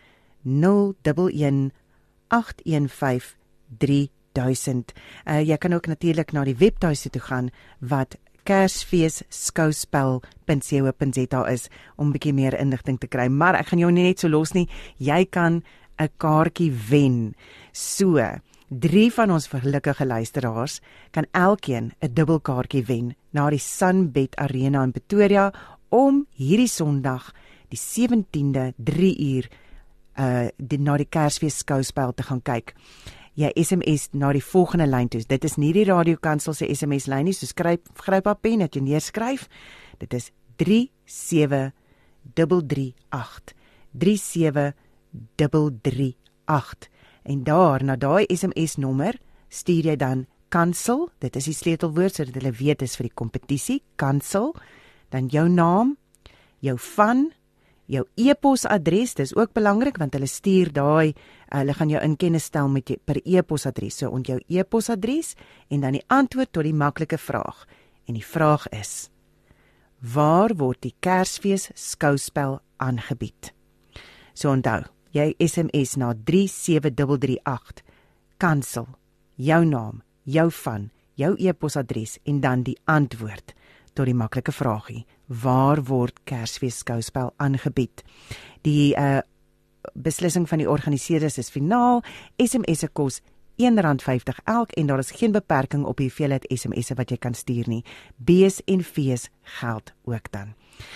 011 0.44 1.70
815 2.29 3.37
3000. 3.79 4.92
Uh, 5.27 5.42
jy 5.42 5.57
kan 5.57 5.72
ook 5.72 5.87
natuurlik 5.87 6.33
na 6.33 6.44
die 6.44 6.57
webtuiste 6.57 7.11
toe 7.11 7.22
gaan 7.22 7.51
wat 7.79 8.16
kersfeesskouspel.co.za 8.48 11.40
is 11.53 11.68
om 11.96 12.07
'n 12.09 12.12
bietjie 12.12 12.33
meer 12.33 12.59
inligting 12.59 12.98
te 12.98 13.07
kry. 13.07 13.29
Maar 13.29 13.55
ek 13.55 13.66
gaan 13.66 13.79
jou 13.79 13.92
nie 13.92 14.05
net 14.05 14.18
so 14.18 14.29
los 14.29 14.53
nie. 14.53 14.68
Jy 14.96 15.24
kan 15.24 15.62
'n 15.99 16.09
kaartjie 16.17 16.73
wen. 16.91 17.35
So, 17.73 18.19
drie 18.69 19.13
van 19.13 19.31
ons 19.31 19.49
gelukkige 19.49 20.07
luisteraars 20.07 20.81
kan 21.11 21.27
elkeen 21.33 21.93
'n 22.01 22.15
dubbelkaartjie 22.15 22.85
wen 22.85 23.17
na 23.31 23.51
die 23.51 23.59
Sunbet 23.59 24.37
Arena 24.37 24.83
in 24.83 24.93
Pretoria 24.93 25.53
om 25.89 26.27
hierdie 26.37 26.69
Sondag 26.69 27.33
die 27.69 27.79
17de 27.79 28.73
3 28.77 29.19
uur 29.19 29.49
uh 30.19 30.49
die, 30.57 30.79
na 30.79 30.97
die 30.97 31.09
Kersfees 31.09 31.59
skouspel 31.59 32.15
te 32.15 32.23
gaan 32.23 32.43
kyk. 32.43 32.75
Jy 33.35 33.51
SMS 33.55 34.09
na 34.13 34.33
die 34.33 34.43
volgende 34.43 34.87
lyn 34.87 35.09
toe. 35.09 35.23
Dit 35.27 35.45
is 35.45 35.57
nie 35.57 35.73
die 35.73 35.85
radiokansel 35.85 36.55
se 36.55 36.75
SMS 36.75 37.07
lyn 37.07 37.25
nie, 37.25 37.33
so 37.33 37.47
skryf 37.47 37.79
gryp 37.95 38.27
op 38.27 38.43
pen 38.43 38.59
dat 38.59 38.75
jy 38.75 38.81
neerskryf. 38.83 39.49
Dit 39.99 40.15
is 40.15 40.31
37338. 40.57 43.55
37338. 43.93 44.88
En 47.29 47.44
daar 47.44 47.85
na 47.85 47.97
daai 47.97 48.27
SMS 48.29 48.77
nommer 48.77 49.18
stuur 49.49 49.85
jy 49.85 49.97
dan 49.97 50.27
kansel. 50.49 51.09
Dit 51.21 51.37
is 51.37 51.49
die 51.51 51.57
sleutelwoord 51.57 52.14
sodat 52.14 52.38
hulle 52.40 52.53
weet 52.57 52.81
dis 52.85 52.97
vir 52.97 53.09
die 53.09 53.16
kompetisie. 53.16 53.83
Kansel. 54.01 54.55
Dan 55.12 55.29
jou 55.33 55.49
naam, 55.49 55.97
jou 56.61 56.77
van 56.97 57.29
jou 57.88 58.05
e-posadres, 58.21 59.14
dis 59.16 59.33
ook 59.37 59.55
belangrik 59.57 59.97
want 59.97 60.12
hulle 60.16 60.29
stuur 60.29 60.73
daai 60.77 61.14
hulle 61.49 61.75
gaan 61.75 61.88
jou 61.88 62.01
in 62.05 62.16
kennis 62.21 62.51
stel 62.51 62.68
met 62.68 62.90
jy, 62.90 62.99
per 63.01 63.21
e-posadres. 63.25 64.01
So 64.01 64.12
onthou 64.12 64.38
e-posadres 64.49 65.35
en 65.73 65.85
dan 65.85 65.97
die 65.97 66.05
antwoord 66.12 66.53
tot 66.53 66.68
die 66.68 66.77
maklike 66.77 67.18
vraag. 67.18 67.64
En 68.09 68.16
die 68.16 68.25
vraag 68.25 68.68
is: 68.77 69.09
Waar 70.01 70.55
word 70.57 70.83
die 70.85 70.94
Kersfees 71.01 71.71
skouspel 71.75 72.61
aangebied? 72.77 73.53
So 74.35 74.53
onthou, 74.53 74.85
jy 75.11 75.35
SMS 75.38 75.97
na 75.97 76.14
37338 76.14 77.83
kansel 78.38 78.88
jou 79.37 79.64
naam, 79.64 80.03
jou 80.25 80.51
van, 80.64 80.90
jou 81.14 81.35
e-posadres 81.38 82.18
en 82.25 82.40
dan 82.40 82.62
die 82.62 82.79
antwoord. 82.85 83.55
tot 83.99 84.07
die 84.07 84.16
maklike 84.16 84.55
vragie: 84.55 85.05
Waar 85.27 85.83
word 85.88 86.23
Kersfees 86.29 86.79
skouspel 86.85 87.33
aangebied? 87.37 88.05
Die 88.62 88.94
uh 88.97 89.21
beslissing 89.94 90.44
van 90.49 90.61
die 90.61 90.68
organiseerders 90.68 91.38
is 91.38 91.49
finaal. 91.51 92.03
SMS 92.37 92.83
se 92.83 92.88
kos 92.92 93.21
R1.50 93.62 94.42
elk 94.44 94.75
en 94.77 94.90
daar 94.90 95.01
is 95.01 95.14
geen 95.16 95.33
beperking 95.33 95.87
op 95.88 95.97
die 95.97 96.11
hoeveelheid 96.11 96.44
SMS'e 96.53 96.94
wat 96.99 97.11
jy 97.11 97.16
kan 97.16 97.35
stuur 97.35 97.71
nie. 97.71 97.81
B's 98.16 98.61
en 98.66 98.85
V's 98.85 99.31
geld 99.59 99.94
ook 100.05 100.29
dan. 100.31 100.53